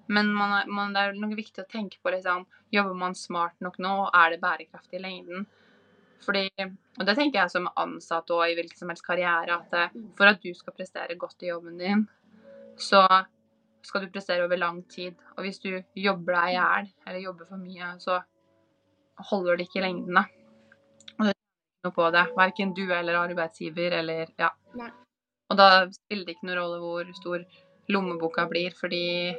[0.08, 3.78] Men man man, det er noe viktig å tenke på liksom, Jobber man smart nok
[3.80, 5.45] nå, er det bærekraftig i lengden?
[6.26, 6.47] Fordi,
[6.97, 10.32] og det tenker jeg som ansatt og i hvilken som helst karriere, at det, for
[10.32, 12.06] at du skal prestere godt i jobben din,
[12.82, 13.03] så
[13.86, 15.16] skal du prestere over lang tid.
[15.38, 15.70] Og hvis du
[16.00, 18.20] jobber deg i hjel, eller jobber for mye, så
[19.32, 20.18] holder det ikke i lengden.
[20.20, 20.26] Da.
[21.16, 22.24] Og det er noe på det.
[22.38, 24.52] Verken du eller arbeidsgiver eller Ja.
[24.76, 24.92] Nei.
[25.54, 27.44] Og da spiller det ikke noen rolle hvor stor
[27.94, 29.36] lommeboka blir, fordi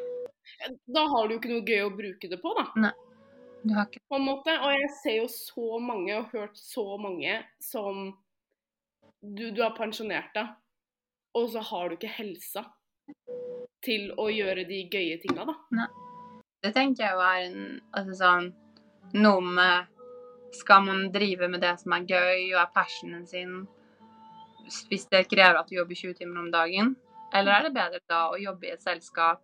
[0.94, 2.68] Da har du jo ikke noe gøy å bruke det på, da.
[2.86, 2.92] Nei.
[3.66, 4.52] Du har ikke På en måte.
[4.62, 8.14] Og jeg ser jo så mange, og har hørt så mange, som
[9.22, 10.46] du, du er pensjonert da.
[11.34, 12.62] og så har du ikke helsa
[13.84, 15.86] til å gjøre de gøye tinga, da.
[16.64, 17.58] Det tenker jeg jo er en
[17.94, 18.46] Altså sånn
[19.14, 19.92] Noe med
[20.56, 23.58] Skal man drive med det som er gøy og er passionen sin,
[24.88, 26.94] hvis det krever at du jobber 20 timer om dagen?
[27.34, 29.42] Eller er det bedre da å jobbe i et selskap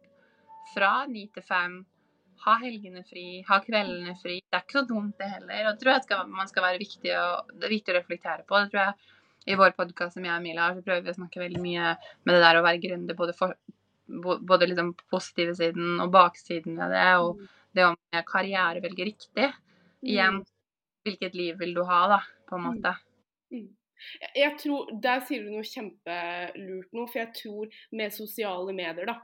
[0.73, 1.75] fra ni til fem,
[2.47, 4.39] ha helgene fri, ha kveldene fri?
[4.41, 5.67] Det er ikke så dumt, det heller.
[5.67, 8.47] Og det tror jeg skal, man skal være viktig å, det er viktig å reflektere
[8.49, 8.59] på.
[8.63, 11.19] Det tror jeg i vår podkast som jeg og Emilie har, så prøver vi å
[11.19, 13.57] snakke veldig mye med det der å være gründer, både, for,
[14.07, 17.41] både liksom positive siden og baksiden ved det, og
[17.75, 17.97] det om
[18.29, 19.53] karriere velger riktig.
[20.03, 20.43] Igjen,
[21.05, 22.97] hvilket liv vil du ha, da, på en måte.
[24.35, 29.21] Jeg- tror, Der sier du noe kjempelurt nå, for jeg tror med sosiale medier da,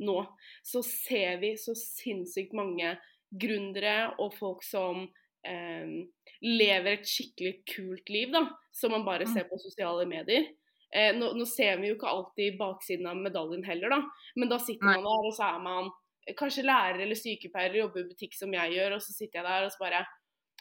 [0.00, 0.26] nå,
[0.62, 2.98] så ser vi så sinnssykt mange
[3.32, 5.08] gründere og folk som
[5.42, 6.04] eh,
[6.42, 9.32] lever et skikkelig kult liv, da, som man bare Mm.
[9.32, 10.50] ser på sosiale medier.
[10.90, 14.00] Eh, nå, nå ser vi jo ikke alltid baksiden av medaljen heller, da,
[14.40, 14.96] men da sitter Nei.
[14.98, 15.90] man der, og så er man
[16.38, 19.68] kanskje lærer eller sykepleier, jobber i butikk som jeg gjør, og så sitter jeg der
[19.68, 20.06] og så bare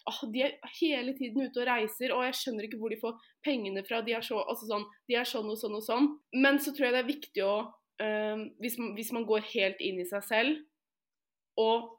[0.07, 3.17] Åh, de er hele tiden ute og reiser, og jeg skjønner ikke hvor de får
[3.45, 3.99] pengene fra.
[4.01, 6.07] De er, så, altså sånn, de er sånn og sånn og sånn.
[6.39, 7.53] Men så tror jeg det er viktig å
[8.01, 11.91] eh, hvis, man, hvis man går helt inn i seg selv og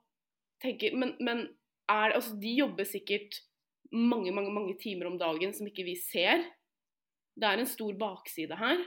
[0.64, 1.44] tenker Men, men
[1.92, 3.42] er Altså, de jobber sikkert
[3.92, 6.42] mange, mange, mange timer om dagen som ikke vi ser.
[7.40, 8.82] Det er en stor bakside her.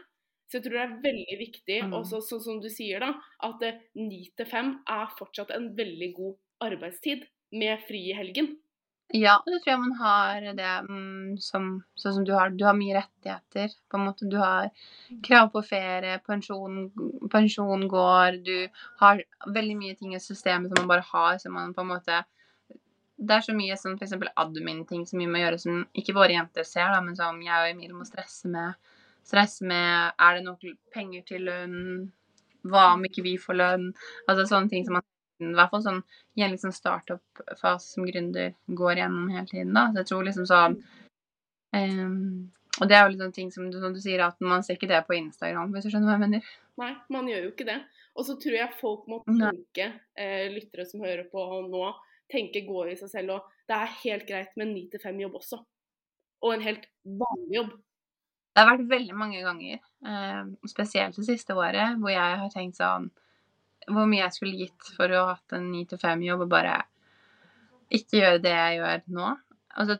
[0.49, 1.93] Så jeg tror det er veldig viktig, Mm.
[1.97, 6.11] også så, som du sier, da, at eh, ni til fem er fortsatt en veldig
[6.13, 7.23] god arbeidstid
[7.53, 8.57] med fri i helgen.
[9.13, 12.49] Ja, og det tror jeg man har det mm, som Sånn som du har.
[12.49, 13.73] Du har mye rettigheter.
[13.91, 14.25] På en måte.
[14.29, 14.69] Du har
[15.25, 16.87] krav på ferie, pensjon,
[17.29, 18.69] pensjon går Du
[19.01, 19.21] har
[19.53, 22.23] veldig mye ting i systemet som man bare har, som man på en måte
[23.23, 24.17] Det er så mye sånn f.eks.
[24.41, 27.69] admin-ting som vi må gjøre som ikke våre jenter ser, da, men som jeg og
[27.71, 28.75] Emil må stresse med.
[29.23, 31.77] Stresse med Er det nok penger til lønn?
[32.67, 33.89] Hva om ikke vi får lønn?
[34.27, 35.07] Altså sånne ting som man
[35.43, 36.01] i hvert fall sånn
[36.37, 39.73] i en liksom startup-fase som gründer går gjennom hele tiden.
[39.75, 39.89] da.
[39.91, 40.77] Så jeg tror liksom sånn
[41.75, 44.79] um, Og det er jo liksom ting som du, som du sier, at man ser
[44.79, 46.53] ikke det på Instagram, hvis du skjønner hva jeg mener.
[46.81, 47.81] Nei, man gjør jo ikke det.
[48.17, 51.83] Og så tror jeg folk må tenke, eh, lyttere som hører på nå,
[52.31, 53.37] tenke gå i seg selv.
[53.37, 55.59] Og det er helt greit med en ni til fem-jobb også.
[56.43, 57.73] Og en helt vanlig jobb.
[58.53, 62.77] Det har vært veldig mange ganger, eh, spesielt det siste året, hvor jeg har tenkt
[62.77, 63.09] sånn
[63.83, 66.77] Hvor mye jeg skulle gitt for å ha hatt en ni til fem-jobb og bare
[67.91, 69.31] ikke gjøre det jeg gjør nå.
[69.75, 69.97] Altså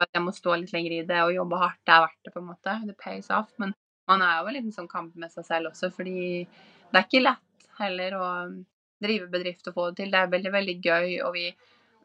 [0.00, 1.80] at jeg må stå litt lenger i det og jobbe hardt.
[1.86, 2.74] Det er verdt det, på en måte.
[2.88, 3.54] Det pays off.
[3.62, 3.72] Men
[4.10, 7.22] man er jo en liten sånn kamp med seg selv også, fordi det er ikke
[7.22, 8.28] lett heller å
[9.02, 10.12] drive bedrift og få det til.
[10.12, 11.50] Det er veldig, veldig gøy, og vi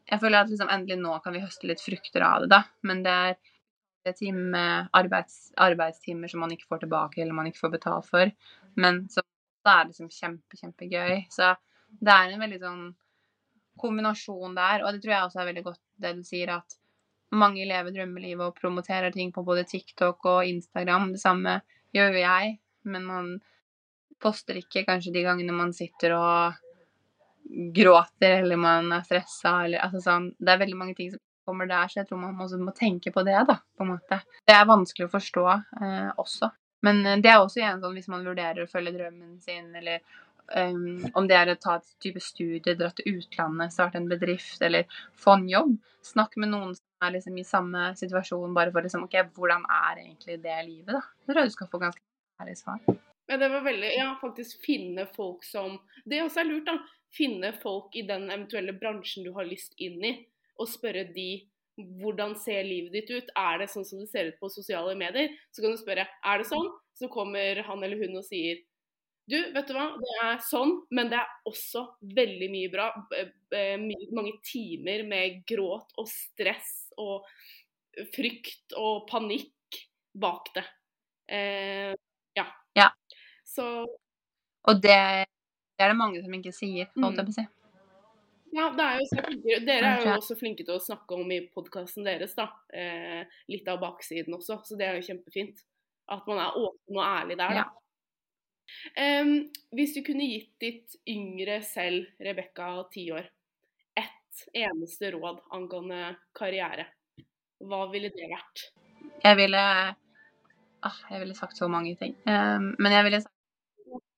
[0.06, 2.60] Jeg føler at liksom endelig nå kan vi høste litt frukter av det, da.
[2.86, 4.60] Men det er time,
[4.94, 8.30] arbeids, arbeidstimer som man ikke får tilbake, eller man ikke får betalt for.
[8.78, 9.24] Men så
[9.66, 11.24] da er det liksom kjempe, kjempegøy.
[11.34, 11.56] Så
[11.98, 12.84] det er en veldig sånn
[13.82, 16.78] kombinasjon der, og det tror jeg også er veldig godt det du sier, at
[17.36, 21.10] mange lever drømmelivet og promoterer ting på både TikTok og Instagram.
[21.16, 21.58] Det samme
[21.96, 22.54] gjør jo jeg,
[22.86, 23.32] men man
[24.22, 26.62] poster ikke kanskje de gangene man sitter og
[27.48, 31.68] gråter, eller man er stressa, eller altså sånn Det er veldig mange ting som kommer
[31.70, 34.20] der, så jeg tror man også må tenke på det, da, på en måte.
[34.46, 36.50] Det er vanskelig å forstå eh, også.
[36.86, 40.02] Men eh, det er også igjen sånn hvis man vurderer å følge drømmen sin, eller
[40.54, 44.58] um, om det er å ta et type studie, dra til utlandet, starte en bedrift,
[44.66, 44.90] eller
[45.22, 45.76] få en jobb.
[46.06, 50.02] Snakk med noen som er liksom i samme situasjon, bare for liksom OK, hvordan er
[50.04, 51.04] egentlig det livet, da?
[51.22, 52.02] Det tror jeg du skal få ganske
[52.42, 52.82] ærlig svar.
[53.26, 56.78] Ja, det var veldig Ja, faktisk finne folk som Det også er lurt, da.
[57.16, 60.12] Finne folk i den eventuelle bransjen du har lyst inn i,
[60.60, 61.46] og spørre de
[62.00, 63.30] hvordan ser livet ditt ut?
[63.36, 65.32] Er det sånn som det ser ut på sosiale medier?
[65.52, 66.70] Så kan du spørre er det sånn?
[66.96, 68.62] Så kommer han eller hun og sier
[69.26, 71.80] du, vet du hva, det er sånn, men det er også
[72.14, 72.84] veldig mye bra.
[74.14, 77.26] Mange timer med gråt og stress og
[78.14, 79.80] frykt og panikk
[80.14, 80.64] bak det.
[81.26, 81.94] Eh.
[83.56, 83.66] Så
[84.68, 84.96] Og det,
[85.76, 87.20] det er det mange som ikke sier, holdt Mm.
[87.20, 87.46] jeg på å si.
[88.56, 89.24] ja, det er jo så.
[89.66, 92.48] Dere er jo også flinke til å snakke om i podkasten deres, da.
[92.72, 95.62] Eh, litt av baksiden også, så det er jo kjempefint.
[96.08, 97.64] At man er åpen og ærlig der, da.
[97.64, 99.22] Ja.
[99.22, 99.44] Um,
[99.78, 103.28] hvis du kunne gitt ditt yngre selv, Rebekka, ti år,
[103.96, 106.88] ett eneste råd angående karriere,
[107.62, 108.64] hva ville det vært?
[109.22, 109.60] Jeg ville
[110.82, 112.16] ah, Jeg ville sagt så mange ting.
[112.26, 113.35] Um, men jeg ville sagt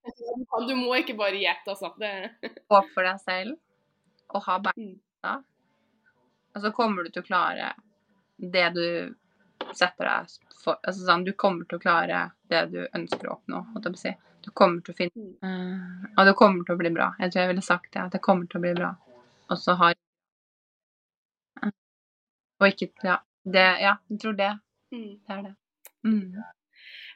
[0.69, 1.93] Du må ikke bare gjette, altså.
[2.01, 3.59] Det, Håp for deg selv
[4.29, 4.83] og ha beina.
[5.25, 5.45] Mm.
[6.55, 7.71] Og så kommer du til å klare
[8.37, 8.87] det du
[9.75, 10.33] setter deg
[10.63, 10.79] for.
[10.83, 13.63] Altså sånn, du kommer til å klare det du ønsker å oppnå.
[13.73, 14.15] holdt jeg på å si.
[14.45, 17.09] Du kommer til å finne eh, Og det kommer til å bli bra.
[17.19, 18.93] Jeg tror jeg ville sagt det, at det kommer til å bli bra.
[19.49, 19.97] Og så har
[21.65, 21.73] uh,
[22.61, 23.19] Og ikke Ja.
[23.49, 24.51] Det, ja, jeg tror det.
[24.93, 25.13] Mm.
[25.25, 25.55] Det er det.
[26.05, 26.35] Mm.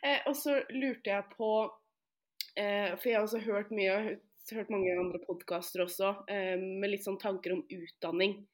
[0.02, 1.50] Eh, og så lurte jeg på
[2.56, 4.08] eh, For jeg har også hørt mye, jeg har
[4.58, 8.46] hørt- mange andre podkaster også, eh, med litt sånn tanker om utdanning.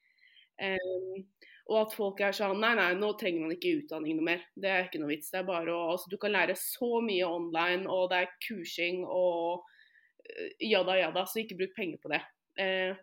[0.58, 1.22] Eh,
[1.68, 4.42] og at folk er sånn Nei, nei, nå trenger man ikke utdanning noe mer.
[4.56, 5.30] Det er ikke noe vits.
[5.30, 9.04] Det er bare å altså, Du kan lære så mye online, og det er kursing
[9.04, 9.64] og
[10.24, 12.22] eh, jada jada, så ikke bruk penger på det.
[12.58, 12.96] Eh,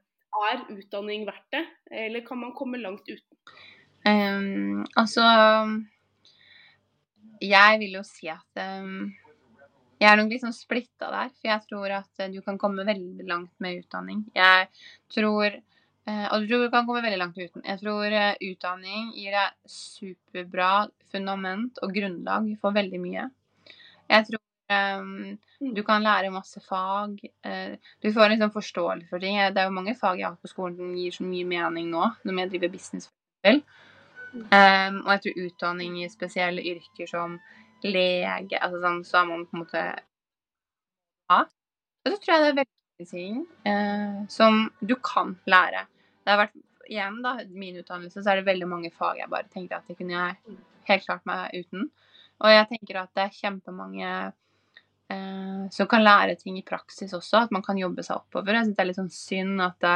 [0.43, 3.37] er utdanning verdt det, eller kan man komme langt uten?
[4.05, 5.23] Um, altså
[7.41, 9.15] Jeg vil jo si at ehm,
[10.01, 11.31] jeg er nok litt sånn splitta der.
[11.39, 14.25] For jeg tror at eh, du kan komme veldig langt med utdanning.
[14.35, 14.67] Jeg
[15.13, 17.63] tror eh, Og du tror du kan komme veldig langt uten.
[17.63, 20.73] Jeg tror eh, utdanning gir deg superbra
[21.11, 23.29] fundament og grunnlag for veldig mye.
[24.11, 27.19] Jeg tror Um, du kan lære masse fag.
[28.01, 29.37] du får en sånn forståelse for ting.
[29.53, 32.07] Det er jo mange fag jeg har på skolen som gir så mye mening nå,
[32.25, 33.11] når jeg driver business.
[33.45, 37.37] Um, og jeg tror utdanning i spesielle yrker som
[37.83, 39.83] lege altså sånn, Så er man på en måte
[41.31, 41.41] ja.
[42.05, 45.85] Og så tror jeg det er veldig ting eh, som du kan lære.
[46.23, 46.55] Det har vært
[46.85, 49.97] igjen da, min utdannelse, så er det veldig mange fag jeg bare tenker at det
[49.97, 50.57] kunne jeg
[50.89, 51.89] helt klart meg uten.
[52.43, 54.11] Og jeg tenker at det er kjempemange
[55.09, 57.45] eh, som kan lære ting i praksis også.
[57.45, 58.53] At man kan jobbe seg oppover.
[58.53, 59.95] Jeg synes det er litt sånn synd at det,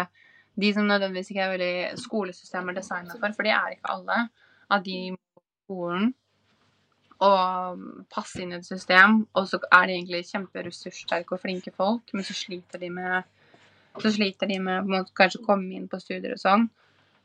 [0.60, 4.24] de som nødvendigvis ikke er veldig skolesystemer designa for, for de er ikke alle,
[4.70, 6.10] at de må på skolen
[7.26, 7.82] og
[8.14, 12.24] passe inn i et system, og så er de egentlig kjemperessurssterke og flinke folk, men
[12.24, 13.28] så sliter de med
[14.00, 16.70] så sliter de med måte kanskje å komme inn på studier og sånn.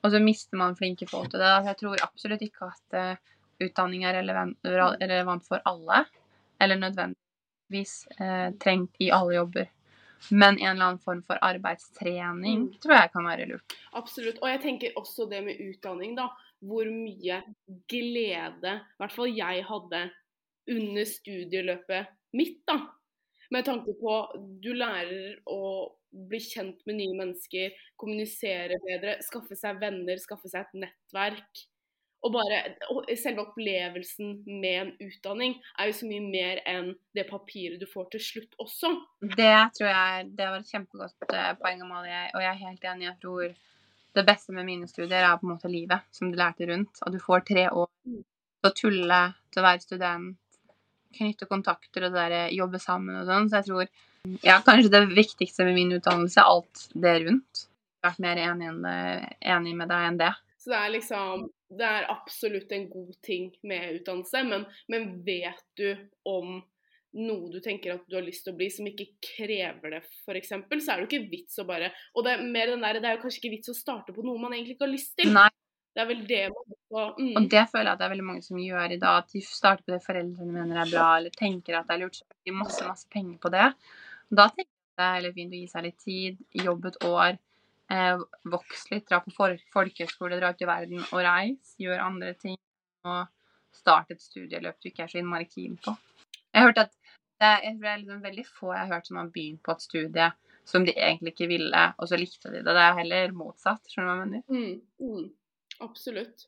[0.04, 1.52] Og så mister man flinke folk til det.
[1.68, 6.02] Jeg tror absolutt ikke at uh, utdanning er relevant, relevant, for alle,
[6.60, 9.70] eller nødvendigvis uh, trengt i alle jobber.
[10.30, 12.78] Men en eller annen form for arbeidstrening Mm.
[12.80, 13.76] tror jeg kan være lurt.
[13.92, 14.38] Absolutt.
[14.42, 16.30] Og jeg tenker også det med utdanning, da.
[16.64, 17.40] Hvor mye
[17.90, 20.04] glede, i hvert fall jeg hadde,
[20.74, 22.78] under studieløpet mitt, da.
[23.52, 24.14] Med tanke på
[24.64, 25.60] du lærer å
[26.30, 31.64] bli kjent med nye mennesker, kommunisere bedre, skaffe seg venner, skaffe seg et nettverk.
[32.24, 32.58] Og bare
[32.88, 37.84] og selve opplevelsen med en utdanning er jo så mye mer enn det papiret du
[37.90, 38.94] får til slutt også.
[39.36, 42.22] Det tror jeg det var et kjempegodt eh, poeng, Amalie.
[42.32, 43.10] Og jeg er helt enig.
[43.10, 43.58] Jeg tror
[44.14, 47.02] det beste med mine studier er på en måte livet, som du lærte rundt.
[47.02, 49.20] At du får tre år til å tulle,
[49.52, 50.36] til å være student,
[51.14, 53.50] knytte kontakter og der, jobbe sammen og sånn.
[53.50, 57.66] Så jeg tror ja, kanskje det viktigste med min utdannelse er alt det rundt.
[58.00, 58.96] Jeg har vært mer enig, det,
[59.54, 60.32] enig med deg enn det.
[60.60, 61.44] Så det er liksom
[61.74, 65.88] Det er absolutt en god ting med utdannelse, men, men vet du
[66.28, 66.60] om
[67.14, 70.50] noe du tenker at du har lyst til å bli som ikke krever det, f.eks.,
[70.50, 73.10] så er det jo ikke vits å bare Og det er mer den der, det
[73.10, 75.30] er jo kanskje ikke vits å starte på noe man egentlig ikke har lyst til.
[75.34, 75.50] Nei.
[75.94, 77.34] Det er vel det man også mm.
[77.38, 79.18] Og det føler jeg at det er veldig mange som gjør i dag.
[79.22, 82.18] At de starter på det foreldrene mener er bra, eller tenker at det er lurt,
[82.18, 83.68] så de masse, masse penger på det.
[84.34, 87.38] Da tenker jeg det er heller fint å gi seg litt tid, jobbe et år,
[87.94, 89.32] eh, vokse litt, dra på
[89.74, 92.58] folkehøyskole, dra ut i verden og reise, gjøre andre ting.
[93.06, 93.30] Og
[93.74, 95.94] starte et studieløp du ikke er så innmari keen på.
[96.54, 96.94] Jeg hørte at
[97.40, 99.84] det er, det er liksom veldig få jeg har hørt som har begynt på et
[99.84, 100.30] studie
[100.64, 102.72] som de egentlig ikke ville, og så likte de det.
[102.72, 103.84] Det er heller motsatt.
[103.90, 104.44] Skjønner du hva jeg mener?
[104.48, 105.26] Mm, mm,
[105.84, 106.46] absolutt.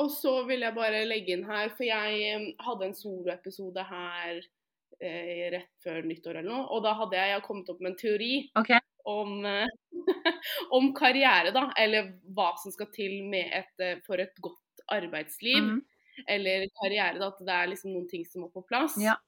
[0.00, 5.44] Og så vil jeg bare legge inn her, for jeg hadde en soloepisode her eh,
[5.54, 8.32] rett før nyttår eller noe, og da hadde jeg, jeg kommet opp med en teori
[8.58, 8.80] okay.
[9.12, 10.00] om, eh,
[10.78, 11.68] om karriere, da.
[11.78, 15.60] Eller hva som skal til med et, eh, for et godt arbeidsliv.
[15.62, 15.82] Mhm.
[16.30, 17.28] Eller karriere, da.
[17.28, 18.96] At det er liksom noen ting som må på plass.
[19.02, 19.18] Ja.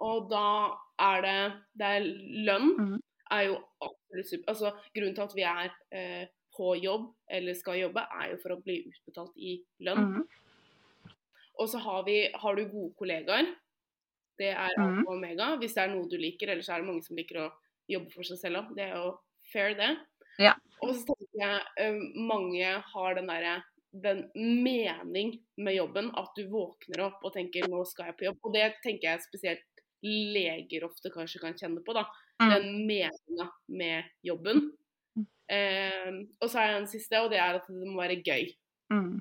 [0.00, 2.00] Og da er det Det er
[2.46, 2.76] lønn.
[2.78, 3.00] mm.
[3.30, 4.48] Er jo absolutt super.
[4.48, 6.26] Altså, grunnen til at vi er eh,
[6.56, 9.52] på jobb eller skal jobbe, er jo for å bli utbetalt i
[9.86, 10.16] lønn.
[10.16, 10.24] Mm.
[11.60, 13.46] Og så har, vi, har du gode kollegaer.
[14.40, 15.06] Det er alfa Mhm.
[15.06, 15.56] og omega.
[15.60, 17.50] Hvis det er noe du liker, ellers er det mange som liker å
[17.88, 18.74] jobbe for seg selv òg.
[18.76, 19.18] Det er jo
[19.52, 19.90] fair, det.
[20.38, 20.54] Ja.
[20.82, 26.44] Og så tenker jeg eh, mange har den derre den mening med jobben, at du
[26.48, 28.38] våkner opp og tenker 'nå skal jeg på jobb'.
[28.44, 29.60] Og det tenker jeg spesielt
[30.02, 31.94] leger ofte kanskje kan kjenne på.
[31.94, 32.06] da,
[32.40, 32.50] Mm.
[32.50, 34.72] Den meninga med jobben.
[35.50, 38.46] Eh, og så har jeg en siste, og det er at det må være gøy.
[38.88, 39.20] Mm.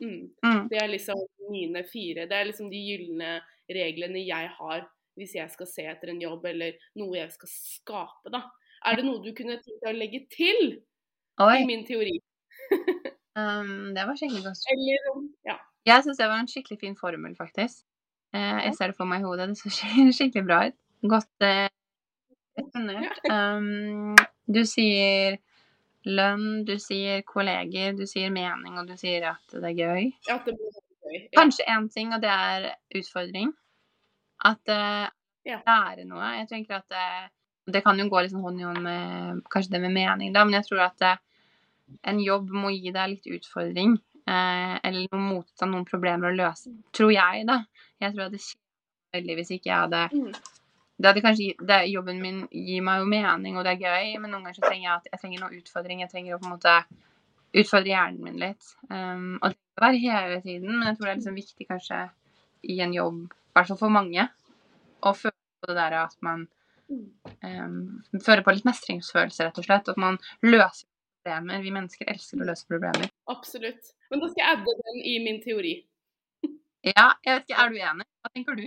[0.00, 0.30] Mm.
[0.42, 0.68] Mm.
[0.68, 1.20] Det er liksom
[1.50, 2.26] mine fire.
[2.26, 3.36] Det er liksom de gylne
[3.70, 8.32] reglene jeg har hvis jeg skal se etter en jobb eller noe jeg skal skape,
[8.34, 8.42] da.
[8.84, 10.80] Er det noe du kunne tenkt å legge til
[11.38, 12.16] i min teori?
[13.38, 14.66] Um, det var skikkelig godt.
[14.74, 15.58] Eller Ja.
[15.86, 17.84] Jeg syns det var en skikkelig fin formel, faktisk.
[18.34, 19.48] Eh, jeg ser det for meg i hodet.
[19.54, 20.78] Det ser skikkelig bra ut.
[21.14, 21.66] Godt eh,
[22.58, 23.20] resonnert.
[23.30, 24.14] Um,
[24.50, 25.38] du sier
[26.04, 30.08] lønn, du sier kolleger, du sier mening, og du sier at det er gøy.
[30.32, 31.20] At det blir gøy.
[31.20, 31.28] Ja.
[31.36, 33.52] Kanskje én ting, og det er utfordring.
[34.44, 35.06] At eh,
[35.44, 35.58] Ja.
[35.66, 36.24] lære noe.
[36.40, 37.28] Jeg tenker at eh,
[37.68, 40.58] Det kan jo gå sånn hånd i hånd med kanskje det med mening, da, men
[40.58, 41.20] jeg tror at eh,
[42.10, 43.94] en jobb må gi deg litt utfordring.
[44.24, 46.72] Eh, eller noen motstand, noen problemer å løse.
[46.96, 47.58] Tror jeg, da.
[48.02, 50.32] Jeg tror at det kjeder veldig hvis ikke jeg hadde Mm.
[50.98, 54.30] det hadde kanskje, det, Jobben min gir meg jo mening, og det er gøy, men
[54.30, 56.00] noen ganger så trenger jeg at jeg trenger noe utfordring.
[56.00, 56.74] Jeg trenger å på en måte
[57.54, 58.74] utfordre hjernen min litt.
[58.90, 62.00] Um, og det kan være hele tiden, men jeg tror det er liksom viktig kanskje
[62.74, 64.28] i en jobb, i hvert fall for mange,
[65.04, 66.46] å føle på det der at man
[66.88, 67.78] um,
[68.24, 69.90] føler på litt mestringsfølelse, rett og slett.
[69.92, 70.86] At man løser
[71.24, 71.62] problemer.
[71.64, 73.10] Vi mennesker elsker å løse problemer.
[73.32, 73.94] Absolutt.
[74.10, 75.74] Men da skal jeg adde den i min teori.
[76.84, 78.06] Ja, jeg vet ikke, er du enig?
[78.20, 78.64] Hva tenker du?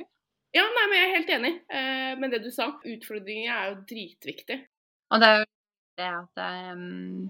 [0.55, 2.71] Ja, nei, men jeg er helt enig eh, med det du sa.
[2.81, 4.57] Utfordringer er jo dritviktig.
[5.13, 5.47] Og det er jo
[5.97, 7.27] det at ehm,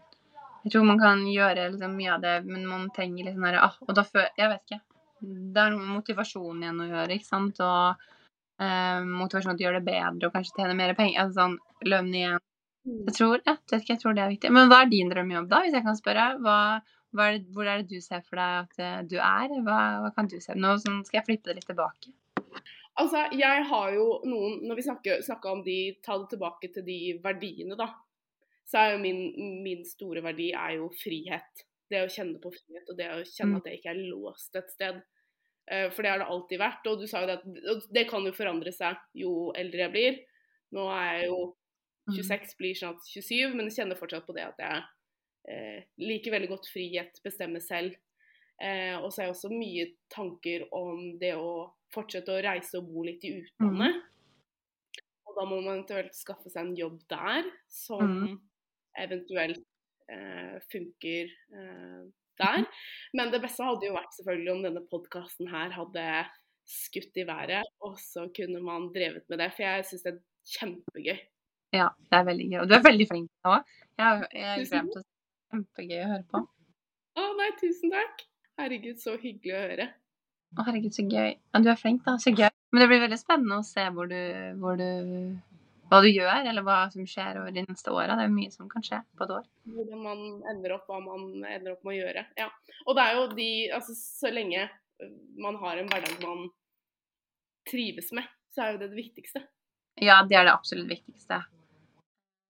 [0.63, 3.65] Jeg tror man kan gjøre liksom mye av det, men man trenger litt sånn derre
[3.67, 4.79] ah, Og da føler Jeg vet ikke.
[5.21, 7.61] Det er noe med igjen å gjøre, ikke sant?
[7.63, 8.07] Og
[8.63, 11.23] eh, motivasjon til å gjøre det bedre og kanskje tjene mer penger.
[11.23, 11.57] Altså sånn
[11.89, 12.43] lønn igjen.
[12.87, 14.51] Jeg tror, jeg vet ikke, jeg tror det er viktig.
[14.55, 16.27] Men hva er din drømmejobb, da, hvis jeg kan spørre?
[16.43, 16.59] Hva
[17.23, 19.49] er det, hvor er det du ser for deg at eh, du er?
[19.65, 20.53] Hva, hva kan du se?
[20.55, 22.13] Nå sånn, skal jeg flippe det litt tilbake.
[22.97, 25.19] Altså, jeg har jo noen Når vi snakker,
[25.51, 27.91] om de Ta det tilbake til de verdiene, da.
[28.67, 29.19] Så er jo min,
[29.63, 31.61] min store verdi er jo frihet.
[31.89, 33.57] Det å kjenne på frihet, og det å kjenne Mm.
[33.61, 34.97] at jeg ikke er låst et sted.
[35.69, 36.87] Eh, For det har det alltid vært.
[36.91, 40.19] Og du sa jo det at det kan jo forandre seg jo eldre jeg blir.
[40.73, 41.55] Nå er jeg jo
[42.07, 42.15] Mm.
[42.15, 44.83] 26, blir snart 27, men jeg kjenner fortsatt på det at jeg
[45.47, 47.95] liker veldig godt frihet, bestemme selv.
[48.57, 52.89] Eh, og så er jeg også mye tanker om det å fortsette å reise og
[52.89, 53.99] bo litt i utlandet.
[55.27, 58.37] Og da må man eventuelt skaffe seg en jobb der som mm.
[59.03, 59.61] eventuelt
[60.09, 62.01] eh, funker eh,
[62.41, 62.65] der.
[63.17, 66.07] Men det beste hadde jo vært selvfølgelig om denne podkasten her hadde
[66.67, 69.51] skutt i været, og så kunne man drevet med det.
[69.55, 70.23] For jeg syns det er
[70.57, 71.21] kjempegøy.
[71.75, 72.57] Ja, det er veldig gøy.
[72.63, 73.53] Og du er veldig flink nå.
[73.99, 75.07] Jeg, Tusen glemte å
[75.53, 76.43] Kjempegøy å høre på.
[77.17, 78.25] Å nei, tusen takk.
[78.57, 79.89] Herregud, så hyggelig å høre.
[80.57, 81.35] Å, herregud, så gøy.
[81.37, 82.15] Ja, du er flink, da.
[82.21, 82.49] Så gøy.
[82.71, 84.19] Men det blir veldig spennende å se hvor du,
[84.61, 84.87] hvor du
[85.87, 88.17] hva du gjør, eller hva som skjer over de neste åra.
[88.19, 89.45] Det er mye som kan skje på et år.
[89.71, 92.25] hvordan man ender opp, hva man ender opp med å gjøre.
[92.39, 92.49] Ja.
[92.85, 94.67] Og det er jo de Altså, så lenge
[95.39, 96.49] man har en hverdag man
[97.69, 99.43] trives med, så er jo det det viktigste.
[100.01, 101.41] Ja, det er det absolutt viktigste.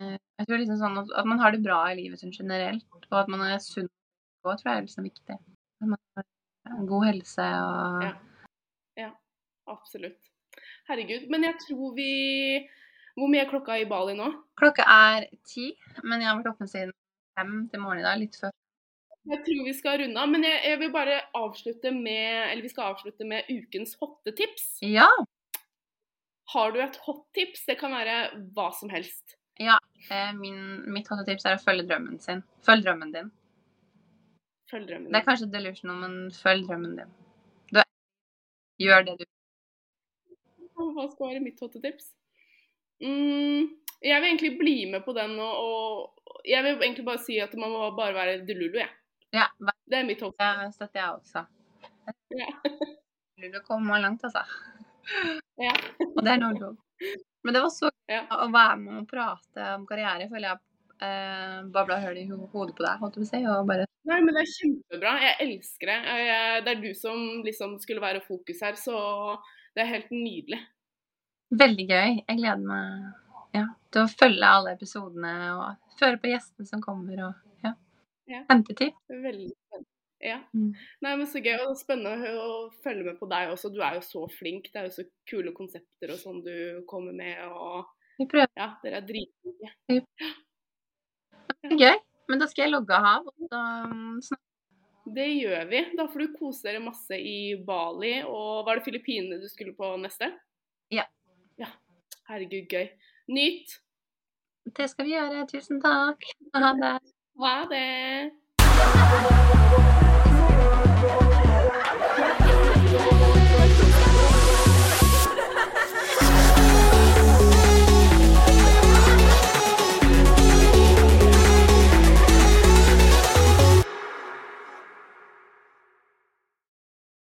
[0.01, 2.85] Eh, Jeg tror liksom sånn at, at man har det bra i livet sånn generelt,
[3.09, 3.87] og at man er sunn
[4.45, 5.37] òg, tror jeg er liksom viktig.
[5.81, 8.03] At man har god helse og
[9.01, 9.11] Ja.
[9.67, 10.29] Absolutt.
[10.87, 11.25] Herregud.
[11.29, 12.11] Men jeg tror vi
[13.17, 14.29] Hvor mye er klokka i Bali nå?
[14.61, 15.71] Klokka er ti,
[16.03, 16.93] men jeg har vært oppe siden
[17.35, 18.19] fem til morgenen i dag.
[18.21, 18.53] Litt før.
[19.27, 22.69] Jeg tror vi skal runde av, men jeg, jeg vil bare avslutte med Eller vi
[22.71, 24.67] skal avslutte med ukens hottetips.
[24.85, 25.09] Ja!
[26.53, 27.65] Har du et hottips?
[27.67, 28.19] Det kan være
[28.55, 29.36] hva som helst.
[29.59, 30.59] Eh, Min,
[30.93, 32.43] mitt hottetips er å følge drømmen sin.
[32.65, 33.31] Følg drømmen din.
[34.71, 35.13] Følg drømmen din.
[35.15, 37.15] Det er kanskje delusional, men følg drømmen din.
[37.73, 39.25] Du gjør det du
[40.93, 42.11] Hva skal være mitt hottetips?
[43.01, 43.71] Mm,
[44.05, 47.53] jeg vil egentlig bli med på den, og, og jeg vil egentlig bare si at
[47.57, 48.89] man må bare være delulu, jeg.
[49.33, 50.37] Ja, ja, Det er mitt hopp.
[50.37, 51.43] det støtter jeg også.
[52.37, 52.49] Ja.
[53.37, 54.45] Du kommer langt, altså.
[55.65, 55.73] Ja.
[56.13, 56.81] Og det er noe joke.
[57.45, 60.29] Men det var så gøy å være med og prate om karriere.
[60.31, 60.59] Føler jeg
[61.07, 63.43] eh, babla hull i hodet på deg, holdt jeg på å si.
[63.51, 65.13] Og bare Nei, men det er kjempebra.
[65.19, 65.97] Jeg elsker det.
[66.23, 68.97] Jeg, det er du som liksom skulle være fokus her, så
[69.75, 70.61] det er helt nydelig.
[71.59, 72.13] Veldig gøy.
[72.21, 77.19] Jeg gleder meg ja, til å følge alle episodene og føre på gjestene som kommer,
[77.29, 77.75] og ja.
[78.31, 78.41] Ja.
[78.51, 78.95] Hente tid.
[79.11, 79.91] Veldig spennende.
[80.23, 80.39] Ja.
[80.53, 80.71] Mm.
[81.05, 81.55] Nei, men så gøy.
[81.67, 82.49] Og spennende å,
[82.83, 83.71] følge med på deg også.
[83.73, 84.71] Du er jo så flink.
[84.73, 86.55] Det er jo så kule konsepter og sånn du
[86.89, 87.87] kommer med, og
[88.17, 88.51] Vi prøver.
[88.57, 89.69] ja, dere er dritflinke.
[91.67, 91.95] Er gøy.
[92.27, 93.35] Men da skal jeg logge av, og
[94.25, 94.41] så um,
[95.15, 95.83] Det gjør vi.
[95.95, 98.17] Da får du kose dere masse i Bali.
[98.27, 100.33] Og var det Filippinene du skulle på neste?
[100.91, 101.05] Ja.
[101.61, 101.69] Ja.
[102.27, 102.89] Herregud, gøy.
[103.31, 103.77] Nyt.
[104.75, 105.47] Det skal vi gjøre.
[105.53, 106.27] Tusen takk.
[106.57, 106.97] Ha det.
[107.39, 109.95] Ha det.
[111.07, 111.31] Thank
[113.35, 113.36] you.